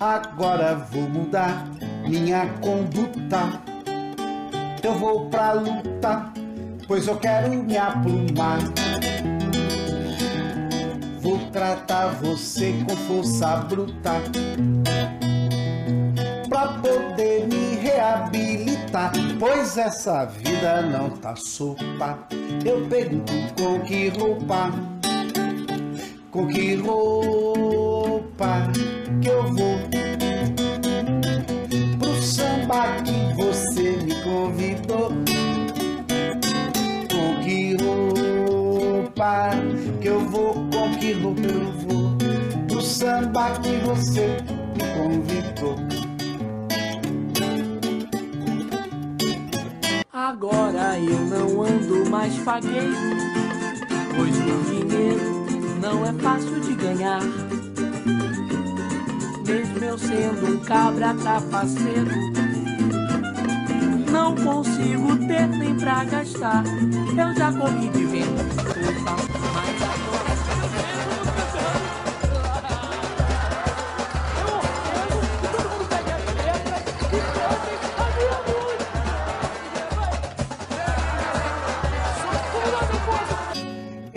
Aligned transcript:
Agora 0.00 0.76
vou 0.90 1.02
mudar 1.02 1.68
minha 2.08 2.46
conduta. 2.62 3.60
Eu 4.82 4.94
vou 4.94 5.26
pra 5.26 5.52
luta, 5.52 6.32
pois 6.88 7.06
eu 7.06 7.18
quero 7.18 7.50
me 7.50 7.76
aprumar. 7.76 8.60
Vou 11.20 11.38
tratar 11.52 12.14
você 12.14 12.82
com 12.88 12.96
força 12.96 13.56
bruta 13.56 14.12
pra 16.48 16.68
poder 16.78 17.46
me 17.46 17.76
reabilitar. 17.76 19.12
Pois 19.38 19.76
essa 19.76 20.24
vida 20.24 20.80
não 20.80 21.10
tá 21.10 21.36
sopa. 21.36 22.20
Eu 22.64 22.86
pergunto 22.88 23.34
com 23.62 23.80
que 23.80 24.08
roupa, 24.08 24.72
com 26.30 26.46
que 26.46 26.74
roupa 26.76 28.70
que 29.20 29.28
eu 29.28 29.42
vou 29.52 29.69
roupa 39.20 39.50
que 40.00 40.08
eu 40.08 40.20
vou, 40.20 40.54
com 40.54 40.98
que 40.98 41.12
roupa 41.12 41.42
eu 41.42 41.72
vou 41.72 42.16
pro 42.66 42.80
samba 42.80 43.50
que 43.60 43.76
você 43.84 44.38
convidou. 44.96 45.76
Agora 50.12 50.98
eu 50.98 51.20
não 51.26 51.62
ando 51.62 52.08
mais 52.08 52.34
fagueiro, 52.38 52.94
pois 54.16 54.36
o 54.38 54.88
dinheiro 54.88 55.46
não 55.82 56.06
é 56.06 56.12
fácil 56.14 56.58
de 56.60 56.74
ganhar. 56.74 57.20
Mesmo 59.46 59.84
eu 59.84 59.98
sendo 59.98 60.54
um 60.54 60.60
cabra 60.60 61.14
trapaceiro, 61.14 62.10
não 64.10 64.34
consigo 64.34 65.16
ter 65.26 65.46
nem 65.46 65.74
pra 65.74 66.04
gastar. 66.04 66.64
Eu 67.10 67.34
já 67.34 67.52
corri 67.52 67.88
de 67.88 68.04
venda, 68.06 68.79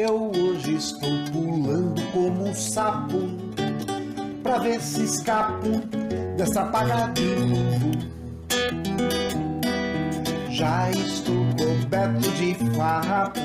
Eu 0.06 0.32
hoje 0.36 0.76
estou 0.76 1.10
pulando 1.32 2.02
como 2.12 2.50
um 2.50 2.54
sapo 2.54 3.22
pra 4.44 4.58
ver 4.58 4.82
se 4.82 5.06
escapo 5.06 5.70
dessa 6.36 6.66
pagadinha. 6.66 7.80
Já 10.50 10.92
estou 10.92 11.46
coberto 11.58 12.30
de 12.32 12.54
farrapo. 12.76 13.40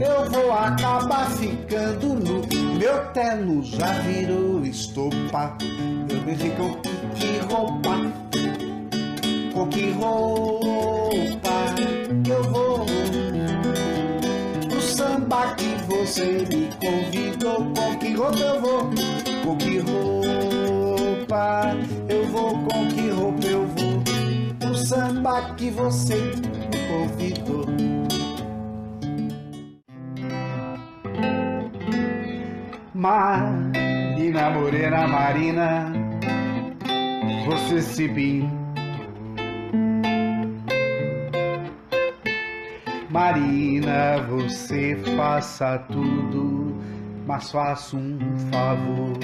Eu 0.00 0.28
vou 0.28 0.52
acabar 0.52 1.30
ficando 1.30 2.14
nu. 2.14 2.42
Meu 2.76 3.04
terno 3.12 3.62
já 3.62 4.00
virou 4.00 4.66
estopa. 4.66 5.56
Eu 6.10 6.20
me 6.22 6.34
com 6.56 6.80
que 7.14 7.38
roupa, 7.38 7.96
com 9.52 9.68
que 9.68 9.90
roupa 9.92 10.74
eu 12.28 12.42
vou 12.44 12.63
você 16.04 16.46
me 16.50 16.68
convidou. 16.80 17.72
Com 17.74 17.98
que 17.98 18.12
roupa 18.14 18.38
eu 18.38 18.60
vou? 18.60 18.90
Com 19.42 19.56
que 19.56 19.78
roupa 19.78 21.76
eu 22.10 22.26
vou? 22.26 22.58
Com 22.58 22.88
que 22.88 23.08
roupa 23.08 23.46
eu 23.46 23.66
vou? 23.66 24.70
O 24.70 24.74
samba 24.74 25.54
que 25.54 25.70
você 25.70 26.14
me 26.16 27.08
convidou. 27.08 27.64
Marina 32.94 34.50
Morena 34.50 35.08
Marina, 35.08 35.92
você 37.46 37.80
se 37.80 38.08
pintou. 38.08 38.63
Marina, 43.14 44.20
você 44.28 44.96
faça 45.16 45.78
tudo, 45.88 46.74
mas 47.24 47.48
faça 47.52 47.94
um 47.96 48.18
favor. 48.50 49.16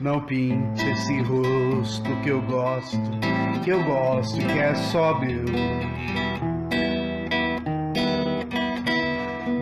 Não 0.00 0.20
pinte 0.20 0.88
esse 0.88 1.20
rosto 1.22 2.08
que 2.22 2.28
eu 2.28 2.40
gosto, 2.42 2.96
que 3.64 3.70
eu 3.70 3.82
gosto, 3.82 4.36
que 4.36 4.58
é 4.60 4.72
só 4.72 5.18
meu. 5.18 5.46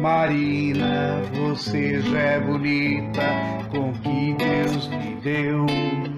Marina, 0.02 1.22
você 1.32 2.02
já 2.02 2.18
é 2.18 2.40
bonita 2.40 3.22
com 3.70 3.90
que 3.94 4.34
Deus 4.34 4.86
me 4.88 5.14
deu. 5.22 6.17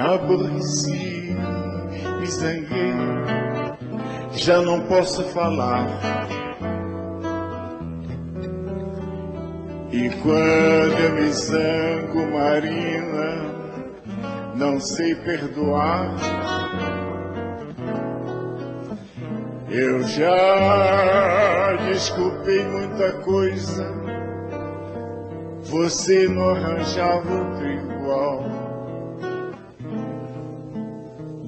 Aborreci, 0.00 1.36
me 2.18 2.26
zanguei, 2.26 2.94
já 4.32 4.60
não 4.60 4.80
posso 4.82 5.22
falar. 5.24 5.86
E 9.92 10.08
quando 10.22 10.98
eu 10.98 11.12
me 11.14 11.32
zango, 11.32 12.30
Marina, 12.32 13.50
não 14.54 14.78
sei 14.80 15.14
perdoar. 15.16 16.14
Eu 19.68 20.02
já 20.04 21.76
desculpei 21.88 22.64
muita 22.64 23.12
coisa, 23.22 23.92
você 25.64 26.28
não 26.28 26.50
arranjava 26.50 27.32
outro 27.32 27.66
igual. 27.66 27.99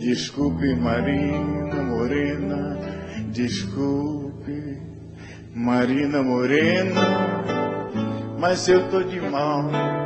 Desculpe, 0.02 0.74
Marina 0.74 1.80
Morena, 1.80 2.76
desculpe, 3.32 4.76
Marina 5.54 6.20
Morena, 6.20 7.44
mas 8.36 8.66
eu 8.66 8.90
tô 8.90 9.00
de 9.04 9.20
mal. 9.20 10.01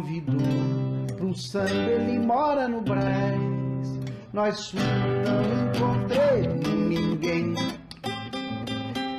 Convidou 0.00 0.40
um 1.20 1.34
samba, 1.34 1.70
ele 1.70 2.18
mora 2.18 2.66
no 2.66 2.80
Brás. 2.80 3.38
Nós 4.32 4.72
não 4.72 5.42
encontramos 5.68 6.68
ninguém. 6.88 7.54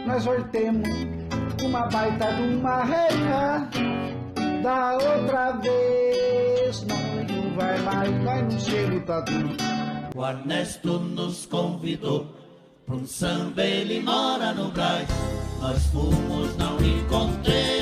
Nós 0.08 0.24
sortemos 0.24 0.90
uma 1.64 1.88
baita 1.88 2.34
de 2.34 2.56
uma 2.56 2.84
reina. 2.84 3.70
Da 4.64 4.94
outra 4.94 5.52
vez, 5.54 6.86
não 6.88 7.56
vai 7.56 7.80
mais, 7.82 8.24
nós 8.24 8.54
não 8.54 8.60
chega 8.60 9.00
tatu. 9.02 9.32
O 10.16 10.26
Ernesto 10.26 11.00
nos 11.00 11.46
convidou 11.46 12.28
um 12.88 13.06
samba, 13.06 13.64
ele 13.64 14.02
mora 14.02 14.54
no 14.54 14.72
Brás. 14.72 15.08
Nós 15.60 15.86
fomos, 15.88 16.58
não 16.58 16.78
encontremos 16.78 17.81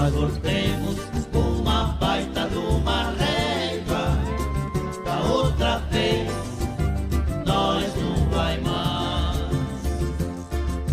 Nós 0.00 0.14
voltemos 0.14 0.96
uma 1.34 1.88
baita 2.00 2.48
de 2.48 2.56
uma 2.56 3.10
régua. 3.10 4.16
Da 5.04 5.20
outra 5.30 5.76
vez, 5.90 6.32
nós 7.44 7.94
não 7.96 8.30
vai 8.30 8.58
mais. 8.62 9.36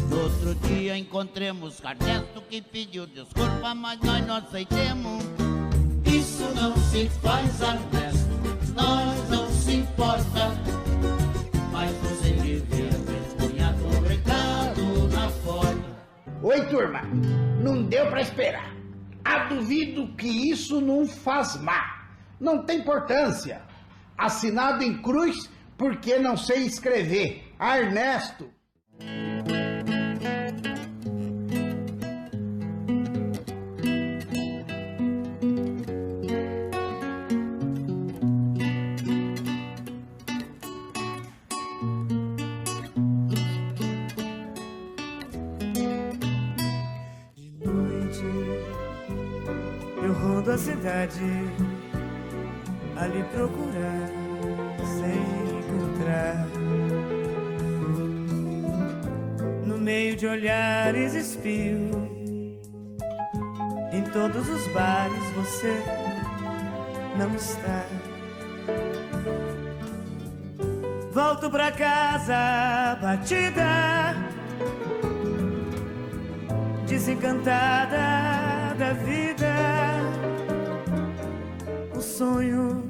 No 0.09 0.23
outro 0.23 0.55
dia 0.55 0.97
encontremos 0.97 1.81
Ernesto 1.81 2.41
que 2.49 2.61
pediu 2.61 3.07
desculpa, 3.07 3.73
mas 3.73 3.97
nós 4.01 4.27
não 4.27 4.35
aceitemos. 4.35 5.23
Isso 6.05 6.43
não 6.53 6.75
se 6.75 7.07
faz, 7.21 7.61
Ernesto, 7.61 8.27
nós 8.75 9.29
não 9.29 9.49
se 9.49 9.75
importa. 9.75 10.51
Mas 11.71 11.95
você 12.01 12.31
devia 12.31 12.91
ter 12.99 13.47
cunhado 13.47 13.85
um 13.85 14.01
recado 14.01 15.07
na 15.13 15.29
folha. 15.29 15.95
Oi, 16.43 16.65
turma. 16.65 17.03
Não 17.63 17.83
deu 17.83 18.05
para 18.07 18.19
esperar. 18.19 18.76
Ah, 19.29 19.43
duvido 19.49 20.07
que 20.15 20.49
isso 20.49 20.79
não 20.79 21.05
faz 21.05 21.57
má. 21.61 22.07
Não 22.39 22.63
tem 22.63 22.79
importância. 22.79 23.61
Assinado 24.17 24.81
em 24.83 25.01
cruz 25.01 25.49
porque 25.77 26.17
não 26.17 26.37
sei 26.37 26.65
escrever. 26.65 27.53
A 50.87 51.01
ali 53.03 53.21
procurar 53.33 54.09
sem 54.85 55.19
encontrar. 55.59 56.47
No 59.65 59.77
meio 59.77 60.15
de 60.15 60.25
olhares 60.25 61.13
espio, 61.13 61.91
em 63.91 64.01
todos 64.13 64.47
os 64.47 64.65
bares 64.69 65.29
você 65.35 65.83
não 67.17 67.35
está. 67.35 67.85
Volto 71.11 71.51
pra 71.51 71.69
casa 71.69 72.97
batida, 73.01 74.15
desencantada 76.87 78.73
da 78.79 78.93
vida 78.93 79.36
sonho, 82.17 82.83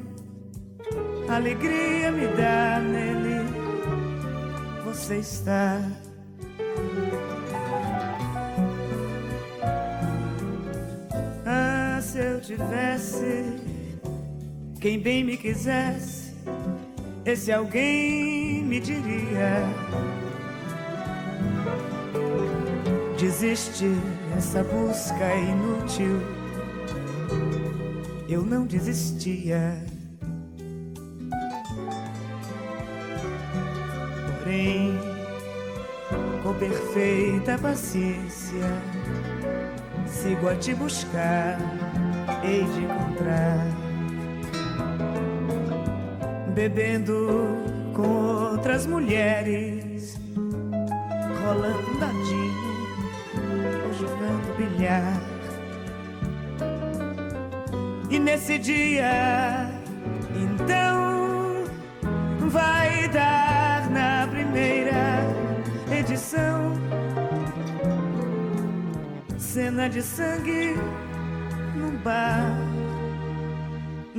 alegria 1.27 2.09
me 2.13 2.27
dá 2.27 2.79
nele. 2.79 3.45
Você 4.85 5.17
está. 5.17 5.81
Ah, 11.45 11.99
se 12.01 12.19
eu 12.19 12.39
tivesse 12.39 13.57
quem 14.79 14.97
bem 14.97 15.25
me 15.25 15.35
quisesse, 15.35 16.33
esse 17.25 17.51
alguém 17.51 18.63
me 18.63 18.79
diria. 18.79 19.61
Desiste, 23.19 23.91
essa 24.37 24.63
busca 24.63 25.21
é 25.21 25.39
inútil 25.41 26.36
eu 28.29 28.43
não 28.43 28.65
desistia. 28.65 29.81
Porém, 34.39 34.99
com 36.43 36.53
perfeita 36.53 37.57
paciência, 37.57 38.65
sigo 40.05 40.49
a 40.49 40.55
te 40.55 40.73
buscar, 40.73 41.57
hei 42.43 42.63
de 42.63 42.83
encontrar. 42.83 43.65
Bebendo 46.53 47.57
com 47.93 48.51
outras 48.51 48.85
mulheres, 48.85 50.19
rolando 51.43 51.99
dadinho 51.99 52.67
ou 53.85 53.93
jogando 53.93 54.57
bilhar 54.57 55.16
nesse 58.27 58.59
dia, 58.59 59.71
então, 60.35 61.63
vai 62.49 63.07
dar 63.07 63.89
na 63.89 64.27
primeira 64.27 65.23
edição. 65.97 66.73
Cena 69.37 69.87
de 69.87 70.01
sangue 70.01 70.75
num 71.73 71.95
bar 72.03 72.51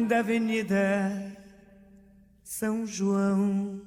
da 0.08 0.20
Avenida 0.20 1.36
São 2.42 2.86
João. 2.86 3.78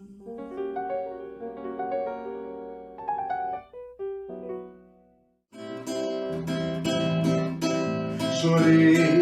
Chorei 8.40 9.21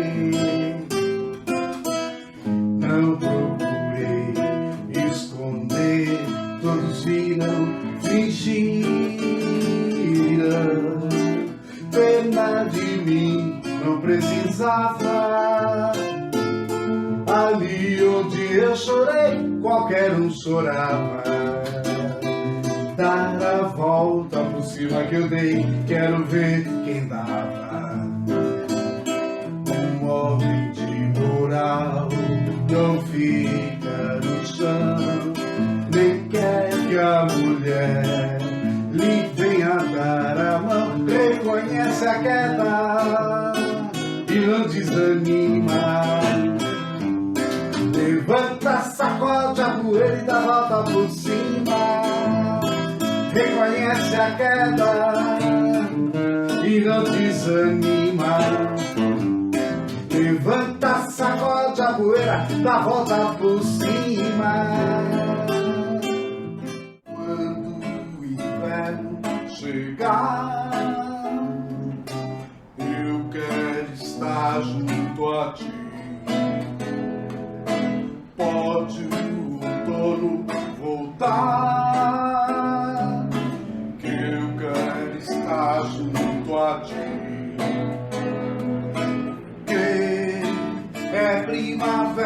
mim, 13.19 13.61
não 13.83 13.99
precisava. 14.01 15.91
Ali 17.27 18.03
onde 18.03 18.57
eu 18.57 18.75
chorei, 18.75 19.59
qualquer 19.61 20.11
um 20.13 20.29
chorava. 20.31 21.23
Dar 22.95 23.41
a 23.41 23.67
volta 23.67 24.39
por 24.39 24.63
cima 24.63 25.03
que 25.03 25.15
eu 25.15 25.29
dei, 25.29 25.65
quero 25.87 26.25
ver 26.25 26.65
quem 26.83 27.07
dava. 27.07 28.09
Um 30.01 30.09
homem 30.09 30.71
de 30.71 31.19
moral 31.19 32.09
não 32.69 33.01
fica 33.03 34.19
no 34.23 34.45
chão, 34.45 35.33
nem 35.93 36.27
quer 36.27 36.69
que 36.87 36.97
a 36.97 37.25
mulher 37.25 38.18
Reconhece 41.99 42.07
a 42.07 42.19
queda 42.19 43.53
e 44.29 44.39
não 44.39 44.67
desanima. 44.67 46.21
Levanta, 47.93 48.77
sacode 48.83 49.61
a 49.61 49.69
poeira 49.71 50.15
e 50.15 50.25
dá 50.25 50.39
volta 50.39 50.91
por 50.91 51.09
cima. 51.09 52.61
Reconhece 53.33 54.15
a 54.15 54.31
queda 54.37 55.39
e 56.65 56.79
não 56.85 57.03
desanima. 57.03 58.37
Levanta, 60.09 60.95
sacode 61.09 61.81
a 61.81 61.93
poeira, 61.93 62.47
dá 62.63 62.79
volta 62.79 63.35
por 63.37 63.61
cima. 63.61 64.53
Quando 67.03 68.19
o 68.19 68.25
inverno 68.25 69.19
chegar, 69.49 70.58
estar 74.19 74.61
junto 74.61 75.33
a 75.33 75.53
ti. 75.53 75.71
Pode 78.35 79.03
o 79.05 79.59
outono 79.63 80.45
voltar, 80.81 81.69
que 83.99 84.07
eu 84.07 84.57
quero 84.57 85.17
estar 85.17 85.83
junto 85.91 86.57
a 86.57 86.81
ti. 86.81 86.95
é 91.11 91.41
primavera. 91.43 92.19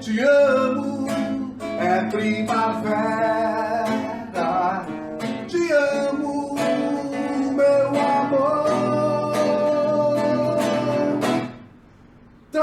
Te 0.00 0.20
amo, 0.20 1.06
é 1.80 2.04
primavera. 2.10 3.51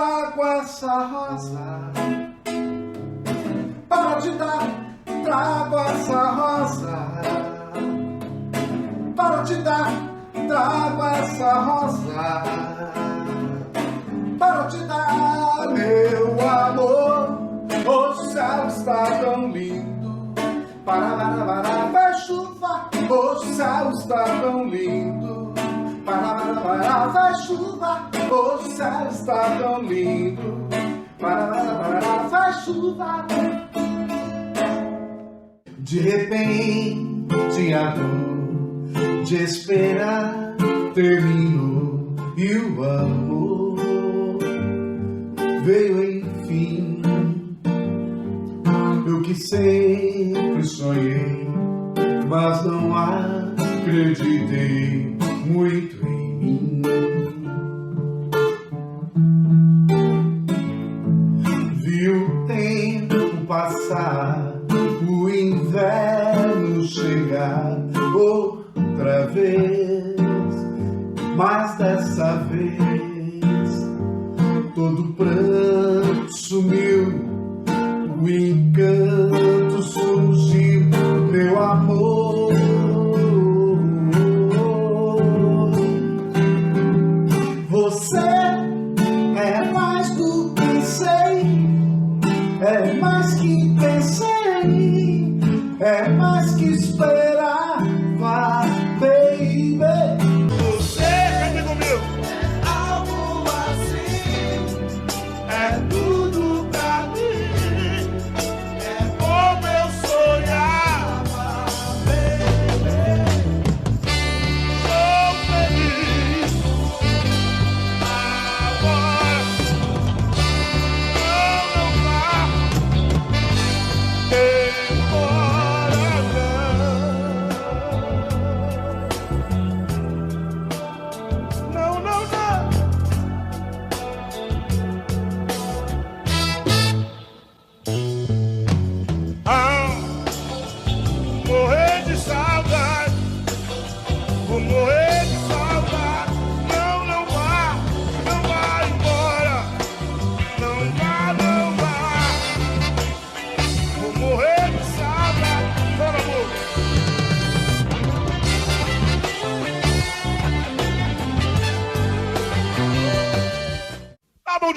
Trago 0.09 0.43
essa 0.43 1.03
rosa 1.03 1.91
para 3.87 4.15
te 4.19 4.31
dar. 4.31 4.67
Trago 5.23 5.77
essa 5.77 6.31
rosa 6.31 7.07
para 9.15 9.43
te 9.43 9.55
dar. 9.57 9.91
Trago 10.47 11.05
essa 11.05 11.53
rosa 11.59 12.43
para 14.39 14.63
te 14.65 14.77
dar 14.85 15.67
meu 15.73 16.49
amor. 16.49 17.41
O 17.85 18.13
céu 18.31 18.67
está 18.67 19.19
tão 19.19 19.51
lindo, 19.51 20.33
para 20.85 21.17
para 21.45 21.85
vai 21.91 22.13
chuva. 22.15 22.89
O 23.11 23.35
céu 23.53 23.91
está 23.91 24.23
tão 24.41 24.65
lindo, 24.65 25.48
para, 26.09 26.33
para, 26.33 26.57
para, 26.61 27.07
vai 27.09 27.35
chuva, 27.35 28.09
o 28.31 28.57
céu 28.71 29.07
está 29.11 29.57
tão 29.59 29.83
lindo. 29.83 30.67
Para, 31.19 31.45
para, 31.45 31.75
para, 31.75 31.99
vai 32.29 32.51
chuva. 32.63 33.27
De 35.77 35.99
repente, 35.99 37.73
a 37.75 37.91
dor 37.91 39.23
de 39.23 39.35
esperar 39.35 40.55
terminou 40.95 42.15
e 42.35 42.57
o 42.57 42.83
amor 42.83 43.77
veio 45.63 46.23
enfim. 46.23 47.03
Eu 49.05 49.21
que 49.21 49.35
sempre 49.35 50.63
sonhei, 50.63 51.47
mas 52.27 52.65
não 52.65 52.97
acreditei 52.97 55.15
muito 55.45 55.98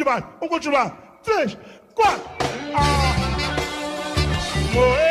demais. 0.04 0.24
Vamos 0.40 0.54
continuar. 0.54 1.20
Três, 1.22 1.56
quatro. 1.94 2.22
Ah. 4.74 5.01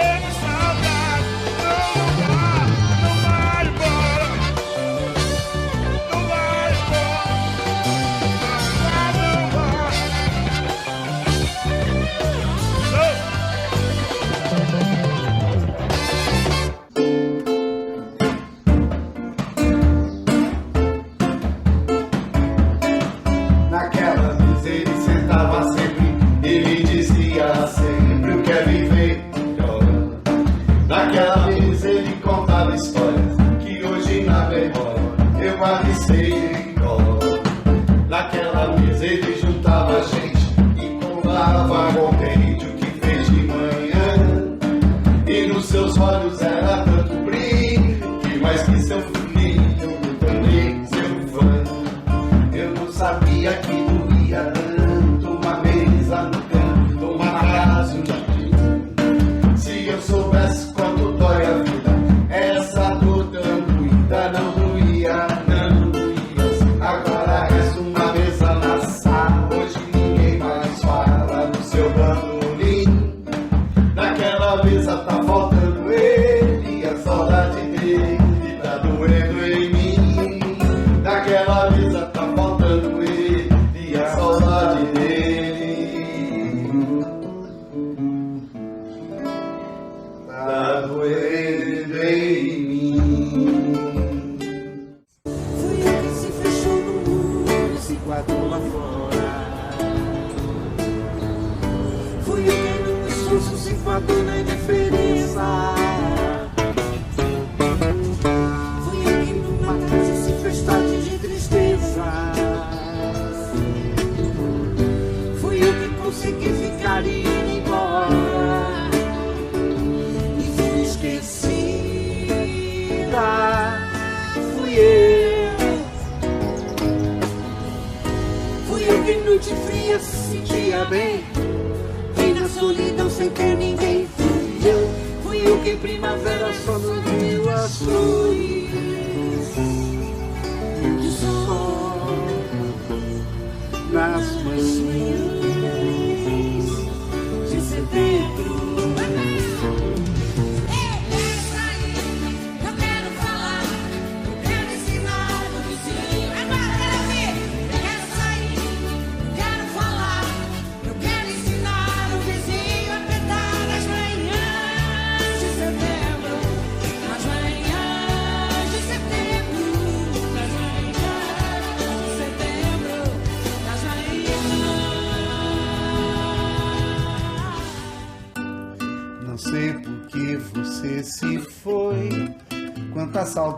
Adue. 90.81 91.30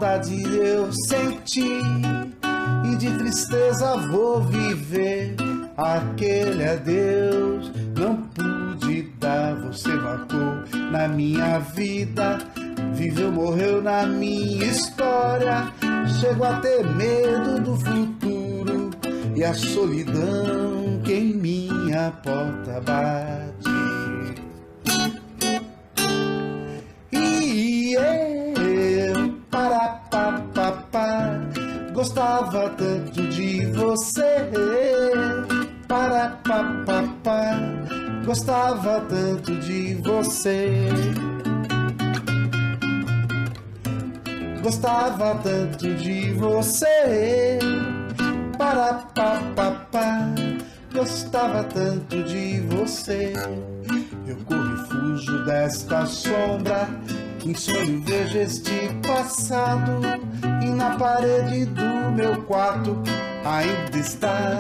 Saudade 0.04 0.44
eu 0.58 0.92
senti 0.92 1.80
e 2.84 2.96
de 2.98 3.18
tristeza 3.18 3.96
vou 4.12 4.42
viver. 4.42 5.36
Aquele 5.78 6.68
adeus 6.68 7.72
não 7.98 8.18
pude 8.18 9.04
dar, 9.18 9.56
você 9.56 9.94
marcou 9.94 10.56
na 10.92 11.08
minha 11.08 11.60
vida. 11.60 12.40
Viveu, 12.94 13.32
morreu 13.32 13.82
na 13.82 14.06
minha 14.06 14.66
história. 14.66 15.72
Chego 16.20 16.44
a 16.44 16.60
ter 16.60 16.86
medo 16.86 17.62
do 17.62 17.78
futuro 17.78 18.92
e 19.36 19.44
a 19.44 19.54
solidão 19.54 20.53
gostava 32.04 32.70
tanto 32.72 33.28
de 33.30 33.66
você. 33.68 34.50
Para 35.88 36.32
pa, 36.44 36.64
pa, 36.86 37.04
pa, 37.24 37.52
gostava 38.26 39.00
tanto 39.08 39.56
de 39.60 39.96
você. 40.04 40.90
Gostava 44.62 45.36
tanto 45.36 45.96
de 45.96 46.34
você. 46.34 47.60
Para 48.58 48.96
pa, 49.16 49.42
pa, 49.56 49.72
pa, 49.90 50.36
gostava 50.94 51.64
tanto 51.64 52.22
de 52.24 52.60
você. 52.68 53.32
Eu 54.28 54.36
corro 54.44 54.74
e 54.74 54.90
fujo 54.90 55.46
desta 55.46 56.06
sombra. 56.06 56.86
Em 57.46 57.56
sonho 57.56 58.02
vejo 58.06 58.40
este 58.40 58.90
passado. 59.08 60.02
Na 60.84 60.98
parede 60.98 61.64
do 61.68 62.12
meu 62.12 62.44
quarto 62.44 63.02
ainda 63.46 63.98
está 63.98 64.60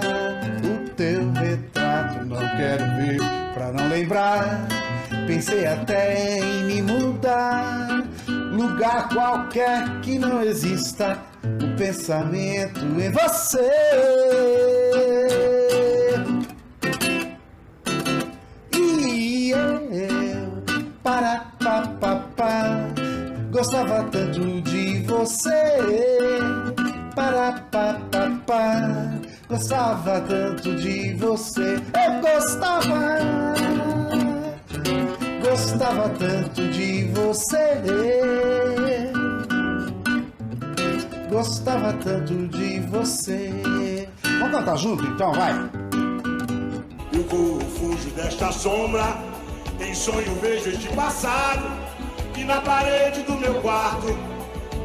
o 0.63 0.89
teu 0.91 1.29
retrato. 1.33 2.25
Não 2.25 2.39
quero 2.39 2.85
ver 2.95 3.19
pra 3.53 3.73
não 3.73 3.89
lembrar. 3.89 4.65
Pensei 5.27 5.67
até 5.67 6.39
em 6.39 6.63
me 6.63 6.81
mudar. 6.81 8.05
Lugar 8.25 9.09
qualquer 9.09 9.99
que 9.99 10.17
não 10.17 10.41
exista. 10.41 11.19
O 11.43 11.77
pensamento 11.77 12.79
em 12.79 13.11
você. 13.11 13.69
E 18.73 19.49
eu, 19.51 20.63
para 21.03 21.47
pa, 21.61 21.81
pa, 21.99 22.15
pa, 22.37 22.87
gostava 23.51 24.03
tanto 24.03 24.61
de 24.61 25.03
você. 25.05 26.12
Gostava 29.47 30.21
tanto 30.21 30.75
de 30.75 31.13
você. 31.13 31.75
Eu 31.75 32.21
gostava, 32.21 33.19
gostava 35.47 36.09
tanto 36.09 36.67
de 36.69 37.03
você. 37.13 37.81
Gostava 41.29 41.93
tanto 41.93 42.47
de 42.47 42.79
você. 42.79 44.09
Vamos 44.39 44.51
cantar 44.51 44.77
junto 44.77 45.05
então, 45.05 45.33
vai. 45.33 45.51
Eu 47.13 47.59
fujo 47.59 48.09
desta 48.15 48.51
sombra. 48.51 49.03
Em 49.79 49.93
sonho 49.93 50.33
vejo 50.41 50.69
este 50.69 50.87
passado. 50.95 51.63
E 52.35 52.43
na 52.43 52.59
parede 52.61 53.21
do 53.21 53.33
meu 53.33 53.61
quarto 53.61 54.32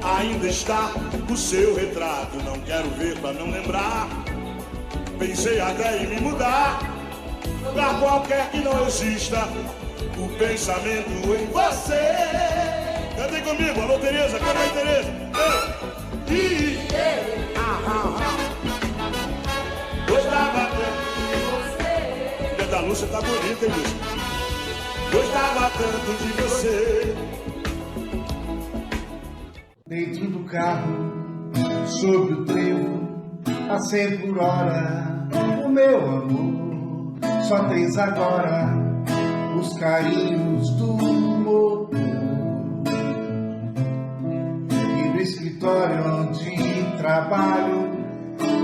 ainda 0.03 0.47
está 0.47 0.91
o 1.31 1.37
seu 1.37 1.75
retrato. 1.75 2.37
Não 2.45 2.59
quero 2.61 2.89
ver 2.91 3.19
pra 3.19 3.33
não 3.33 3.51
lembrar. 3.51 4.09
Pensei 5.19 5.61
até 5.61 6.03
em 6.03 6.07
me 6.07 6.21
mudar. 6.21 6.79
Pra 7.73 7.95
qualquer 7.95 8.51
que 8.51 8.59
não 8.59 8.87
exista. 8.87 9.49
O 10.17 10.29
pensamento 10.39 11.11
em 11.11 11.47
você. 11.47 12.49
Cantem 13.17 13.43
comigo, 13.43 13.81
alô 13.81 13.99
Tereza, 13.99 14.39
canta 14.39 14.59
aí 14.59 14.71
Tereza. 14.71 15.11
E, 16.31 16.79
ah, 17.57 17.81
ah, 17.87 18.17
ah. 18.21 18.49
Gostava 20.09 20.71
tanto. 20.71 21.09
Filha 22.55 22.67
da 22.69 22.81
Lúcia 22.81 23.09
tá 23.09 23.21
bonita, 23.21 23.67
hein, 23.67 23.73
Lúcia? 23.77 23.97
Gostava 25.11 25.71
tanto 25.71 26.13
de 26.23 26.43
você. 26.43 27.28
Dentro 29.89 30.29
do 30.29 30.45
carro, 30.45 31.11
sobre 31.87 32.35
o 32.35 32.45
trevo, 32.45 33.09
a 33.71 33.79
cem 33.79 34.19
por 34.19 34.37
hora, 34.37 35.27
o 35.65 35.69
meu 35.71 35.99
amor, 35.99 37.15
só 37.49 37.65
tens 37.71 37.97
agora 37.97 38.69
os 39.59 39.73
carinhos 39.79 40.69
do 40.73 40.93
motor. 40.93 41.89
E 44.71 45.09
no 45.09 45.21
escritório 45.23 46.05
onde 46.21 46.99
trabalho, 46.99 47.91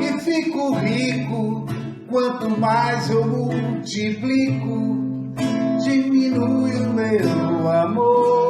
e 0.03 0.21
fico 0.21 0.75
rico, 0.75 1.65
quanto 2.07 2.51
mais 2.61 3.09
eu 3.09 3.27
multiplico, 3.27 4.99
diminui 5.83 6.77
o 6.83 6.93
meu 6.93 7.71
amor. 7.71 8.44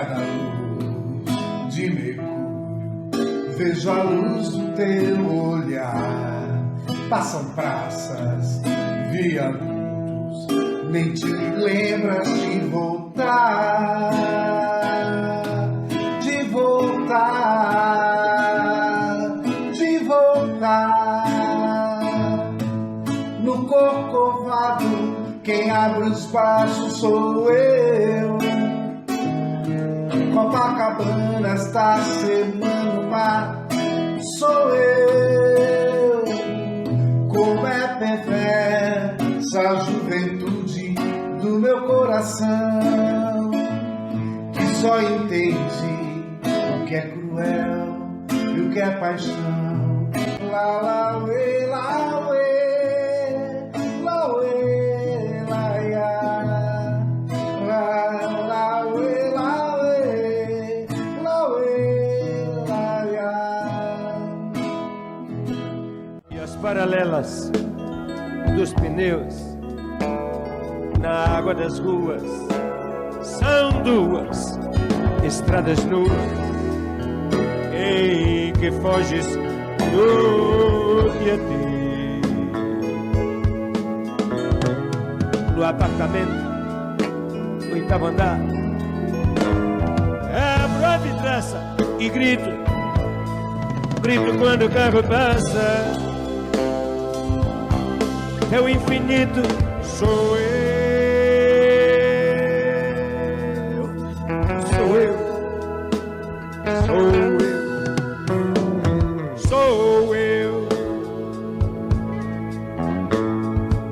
Cada 0.00 0.16
luz 0.18 1.74
de 1.74 1.90
mercúrio. 1.90 2.30
Vejo 3.56 3.90
a 3.90 4.02
luz 4.02 4.48
do 4.50 4.72
teu 4.74 5.26
olhar. 5.26 6.48
Passam 7.10 7.44
praças, 7.54 8.62
viadutos, 9.10 10.46
nem 10.90 11.12
te 11.12 11.26
lembras 11.26 12.26
de 12.28 12.60
voltar. 12.60 14.10
De 16.22 16.42
voltar, 16.44 17.50
de 19.72 19.98
voltar. 19.98 21.24
No 23.42 23.66
corcovado, 23.66 25.40
quem 25.42 25.70
abre 25.70 26.04
os 26.04 26.24
braços 26.26 26.94
sou 26.94 27.50
eu. 27.50 28.49
Copacabana 30.32 31.48
esta 31.54 31.98
semana 31.98 33.00
o 33.00 34.22
sou 34.38 34.74
eu. 34.74 36.24
Como 37.28 37.66
é 37.66 37.88
perversa 37.98 39.60
a 39.60 39.76
juventude 39.76 40.94
do 41.42 41.58
meu 41.58 41.86
coração, 41.86 43.50
que 44.52 44.66
só 44.76 45.00
entende 45.00 45.56
o 46.80 46.84
que 46.86 46.94
é 46.94 47.00
cruel 47.00 47.96
e 48.54 48.60
o 48.60 48.70
que 48.70 48.80
é 48.80 48.90
paixão. 48.90 50.10
Lá, 50.50 50.80
lá, 50.82 51.24
uê, 51.24 51.66
lá, 51.66 52.19
paralelas 66.70 67.50
dos 68.54 68.72
pneus 68.74 69.34
na 71.00 71.36
água 71.36 71.52
das 71.52 71.80
ruas. 71.80 72.22
São 73.22 73.82
duas 73.82 74.56
estradas 75.24 75.84
nuas. 75.86 76.12
Em 77.74 78.52
que 78.52 78.70
foges 78.70 79.26
do 79.90 81.10
Tietê. 81.18 81.70
No 85.56 85.64
apartamento, 85.64 86.30
oitavo 87.72 88.06
andar, 88.06 88.38
abro 90.62 90.86
a 90.86 90.96
vidraça 90.98 91.60
e 91.98 92.08
grito, 92.08 92.48
grito 94.00 94.38
quando 94.38 94.66
o 94.66 94.70
carro 94.70 95.02
passa 95.02 96.09
é 98.52 98.60
o 98.60 98.68
infinito, 98.68 99.40
sou 99.82 100.36
eu. 100.36 100.70
Sou 104.74 104.96
eu. 104.96 105.14
Sou 106.86 106.96
eu. 107.14 107.38
Sou 109.36 110.14
eu. 110.14 110.68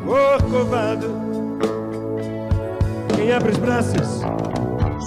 corcovado. 0.04 1.08
Quem 3.14 3.32
abre 3.32 3.52
os 3.52 3.58
braços 3.58 4.20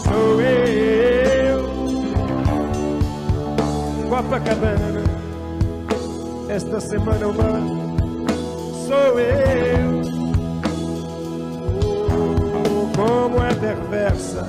sou 0.04 0.42
eu. 0.42 1.62
Copacabana, 4.10 5.04
esta 6.50 6.80
semana 6.80 7.28
o 7.28 7.34
mar 7.34 7.81
sou 9.12 9.20
eu. 9.20 10.02
Oh, 12.14 12.90
como 12.96 13.44
é 13.44 13.54
perversa 13.56 14.48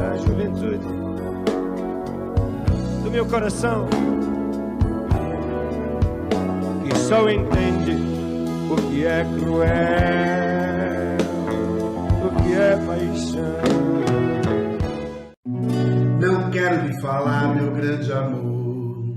a 0.00 0.16
juventude 0.16 0.86
do 3.02 3.10
meu 3.10 3.26
coração 3.26 3.86
que 6.84 6.98
só 6.98 7.28
entende 7.28 7.96
o 8.70 8.76
que 8.88 9.04
é 9.04 9.24
cruel, 9.38 9.68
o 12.24 12.42
que 12.42 12.54
é 12.54 12.76
paixão. 12.86 13.58
Não 16.20 16.50
quero 16.50 16.86
lhe 16.86 17.00
falar, 17.00 17.54
meu 17.54 17.70
grande 17.72 18.12
amor, 18.12 19.16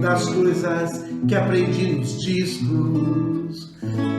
das 0.00 0.26
coisas 0.28 1.07
que 1.26 1.34
aprendi 1.34 1.94
nos 1.94 2.20
discos. 2.20 3.74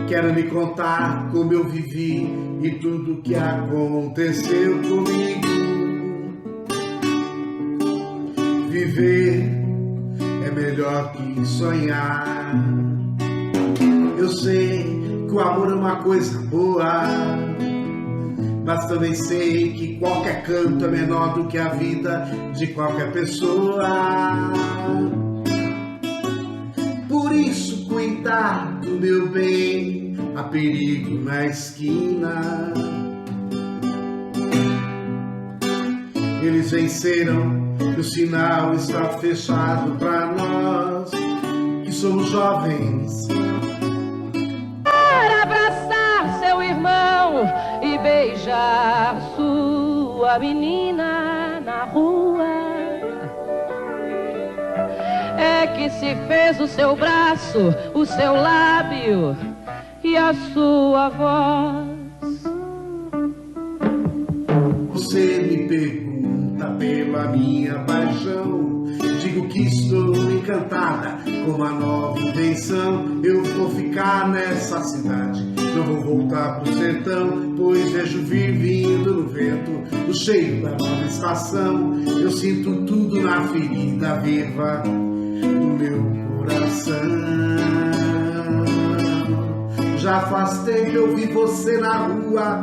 Quero 0.08 0.34
lhe 0.34 0.44
contar 0.44 1.30
como 1.32 1.54
eu 1.54 1.64
vivi 1.70 2.28
e 2.62 2.72
tudo 2.82 3.22
que 3.22 3.36
aconteceu 3.36 4.80
comigo. 4.82 5.48
Viver 8.70 9.44
é 10.46 10.52
melhor 10.52 11.14
que 11.14 11.46
sonhar. 11.46 12.54
Eu 14.18 14.30
sei 14.30 14.84
que 15.28 15.34
o 15.34 15.40
amor 15.40 15.72
é 15.72 15.76
uma 15.76 15.98
coisa 15.98 16.40
boa 16.48 17.08
mas 18.70 18.86
também 18.86 19.16
sei 19.16 19.74
que 19.74 19.98
qualquer 19.98 20.44
canto 20.44 20.86
é 20.86 20.88
menor 20.88 21.34
do 21.34 21.48
que 21.48 21.58
a 21.58 21.70
vida 21.70 22.30
de 22.56 22.68
qualquer 22.68 23.12
pessoa. 23.12 23.82
Por 27.20 27.36
isso, 27.36 27.86
cuidado, 27.86 28.92
meu 28.92 29.28
bem, 29.28 30.16
há 30.38 30.44
perigo 30.44 31.22
na 31.26 31.48
esquina. 31.48 32.74
Eles 36.42 36.72
venceram 36.72 37.76
e 37.82 38.00
o 38.00 38.04
sinal 38.06 38.74
está 38.74 39.10
fechado 39.20 39.98
para 40.00 40.28
nós 40.28 41.12
que 41.84 41.92
somos 41.92 42.30
jovens. 42.30 43.28
para 44.82 45.44
abraçar 45.44 46.40
seu 46.40 46.64
irmão 46.64 47.44
e 47.82 47.98
beijar 47.98 49.20
sua 49.36 50.40
menina 50.40 51.29
se 55.90 56.16
fez 56.28 56.60
o 56.60 56.68
seu 56.68 56.96
braço, 56.96 57.74
o 57.94 58.06
seu 58.06 58.34
lábio 58.34 59.36
e 60.04 60.16
a 60.16 60.34
sua 60.54 61.10
voz. 61.10 62.00
Você 64.94 65.40
me 65.40 65.68
pergunta 65.68 66.66
pela 66.78 67.28
minha 67.28 67.80
paixão. 67.80 68.70
Digo 69.22 69.48
que 69.48 69.64
estou 69.64 70.16
encantada 70.32 71.18
com 71.46 71.52
uma 71.52 71.72
nova 71.72 72.20
invenção. 72.20 73.22
Eu 73.24 73.44
vou 73.44 73.70
ficar 73.70 74.30
nessa 74.30 74.82
cidade, 74.84 75.44
não 75.76 75.84
vou 75.84 76.02
voltar 76.02 76.60
pro 76.60 76.74
sertão. 76.74 77.54
Pois 77.56 77.92
vejo 77.92 78.24
vir 78.24 78.52
vindo 78.54 79.14
no 79.14 79.28
vento 79.28 79.72
o 80.10 80.14
cheiro 80.14 80.64
da 80.64 80.72
nova 80.72 81.06
estação. 81.06 82.02
Eu 82.06 82.32
sinto 82.32 82.86
tudo 82.86 83.22
na 83.22 83.48
ferida 83.48 84.16
viva 84.20 84.84
do 85.40 85.48
meu 85.48 86.38
coração. 86.38 86.96
Já 89.98 90.22
tempo 90.66 90.92
eu 90.92 91.16
vi 91.16 91.26
você 91.28 91.78
na 91.78 91.98
rua 92.08 92.62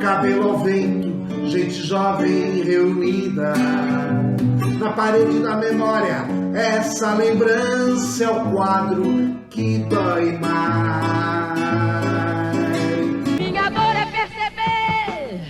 cabelo 0.00 0.50
ao 0.50 0.58
vento, 0.58 1.48
gente 1.48 1.74
jovem 1.86 2.62
reunida. 2.62 3.52
Na 4.78 4.92
parede 4.92 5.40
da 5.40 5.56
memória, 5.56 6.24
essa 6.54 7.14
lembrança 7.14 8.24
é 8.24 8.30
o 8.30 8.52
quadro 8.52 9.36
que 9.50 9.78
dói 9.88 10.38
mais. 10.38 11.58
Minha 13.38 13.68
dor 13.70 13.96
é 13.96 14.06
perceber 14.06 15.40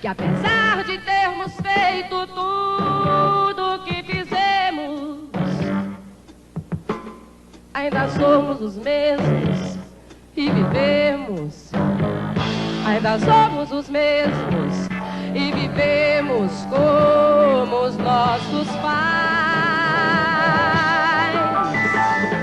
que 0.00 0.06
apesar 0.06 0.84
de 0.84 0.98
termos 0.98 1.52
feito 1.62 2.26
tudo 2.28 3.53
ainda 7.84 8.08
somos 8.08 8.62
os 8.62 8.76
mesmos 8.76 9.76
e 10.34 10.50
vivemos. 10.50 11.70
Ainda 12.86 13.18
somos 13.18 13.72
os 13.72 13.90
mesmos 13.90 14.88
e 15.34 15.52
vivemos 15.52 16.50
como 16.70 17.86
os 17.86 17.96
nossos 17.98 18.68
pais. 18.76 19.04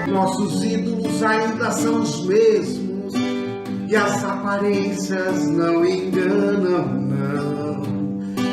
Nossos 0.08 0.64
ídolos 0.64 1.24
ainda 1.24 1.72
são 1.72 2.02
os 2.02 2.24
mesmos 2.26 3.14
e 3.88 3.96
as 3.96 4.24
aparências 4.24 5.48
não 5.50 5.84
enganam, 5.84 6.86
não. 6.86 7.82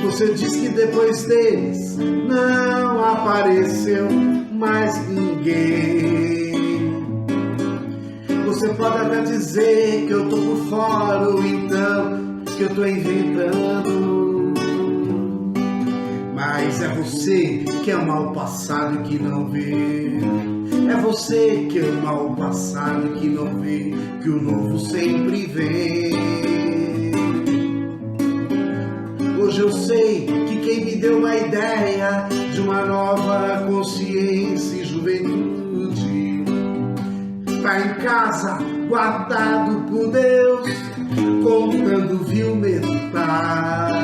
Você 0.05 0.33
diz 0.33 0.57
que 0.57 0.71
depois 0.71 1.25
deles 1.25 1.99
não 1.99 3.05
apareceu 3.05 4.09
mais 4.53 4.97
ninguém. 5.09 6.48
Você 8.59 8.71
pode 8.71 8.99
até 8.99 9.21
dizer 9.21 10.07
que 10.09 10.13
eu 10.13 10.29
tô 10.29 10.37
por 10.37 10.57
fora 10.69 11.29
ou 11.29 11.47
então 11.47 12.43
que 12.57 12.65
eu 12.65 12.75
tô 12.75 12.85
inventando. 12.85 14.53
Mas 16.35 16.83
é 16.83 16.89
você 16.89 17.65
que 17.85 17.91
ama 17.93 18.19
o 18.19 18.33
passado 18.33 19.05
que 19.05 19.17
não 19.17 19.47
vê. 19.47 20.19
É 20.91 20.97
você 21.01 21.69
que 21.71 21.79
ama 21.79 22.21
o 22.21 22.35
passado 22.35 23.13
que 23.21 23.29
não 23.29 23.61
vê 23.61 23.95
que 24.21 24.29
o 24.29 24.43
novo 24.43 24.77
sempre 24.81 25.47
vem. 25.47 26.15
Hoje 29.41 29.61
eu 29.61 29.71
sei 29.71 30.27
que 30.49 30.57
quem 30.57 30.85
me 30.85 30.97
deu 30.97 31.19
uma 31.19 31.37
ideia 31.37 32.28
em 37.77 37.95
casa, 38.03 38.59
guardado 38.89 39.83
por 39.91 40.11
Deus, 40.11 40.69
contando 41.43 42.25
viu 42.25 42.57
metade. 42.57 43.99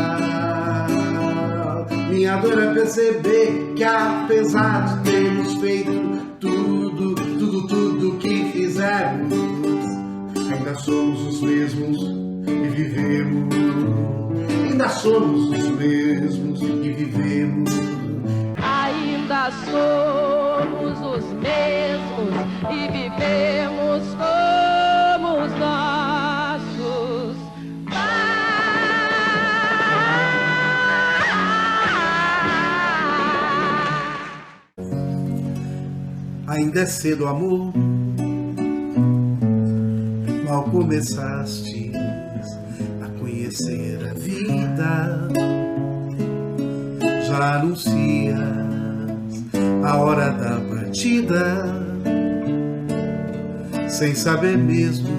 Minha 2.11 2.37
dor 2.37 2.63
é 2.63 2.75
perceber 2.75 3.73
que 3.75 3.83
apesar 3.85 5.03
de 5.03 5.11
termos 5.11 5.55
feito 5.55 5.91
tudo, 6.39 7.15
tudo, 7.15 7.67
tudo 7.67 8.19
que 8.19 8.53
fizemos, 8.53 9.33
ainda 10.53 10.75
somos 10.75 11.21
os 11.27 11.41
mesmos 11.41 11.99
e 12.47 12.69
vivemos. 12.69 13.55
Ainda 14.65 14.89
somos 14.89 15.51
os 15.51 15.69
mesmos 15.71 16.63
e 16.63 16.93
vivemos. 16.93 18.04
Ainda 19.25 19.51
somos 19.65 21.01
os 21.01 21.25
mesmos 21.33 22.29
e 22.71 22.89
vivemos 22.93 24.03
como 24.19 25.29
os 25.43 25.53
nossos 25.59 27.35
pais. 27.89 28.05
Ainda 36.47 36.81
é 36.81 36.87
cedo, 36.87 37.27
amor. 37.27 37.73
Mal 40.47 40.65
começaste 40.65 41.93
a 43.03 43.09
conhecer 43.19 44.07
a 44.07 44.13
vida, 44.13 45.31
já 47.27 47.55
anuncias 47.55 48.74
a 49.85 49.97
hora 49.97 50.31
da 50.31 50.61
partida, 50.61 51.65
sem 53.89 54.15
saber 54.15 54.57
mesmo 54.57 55.11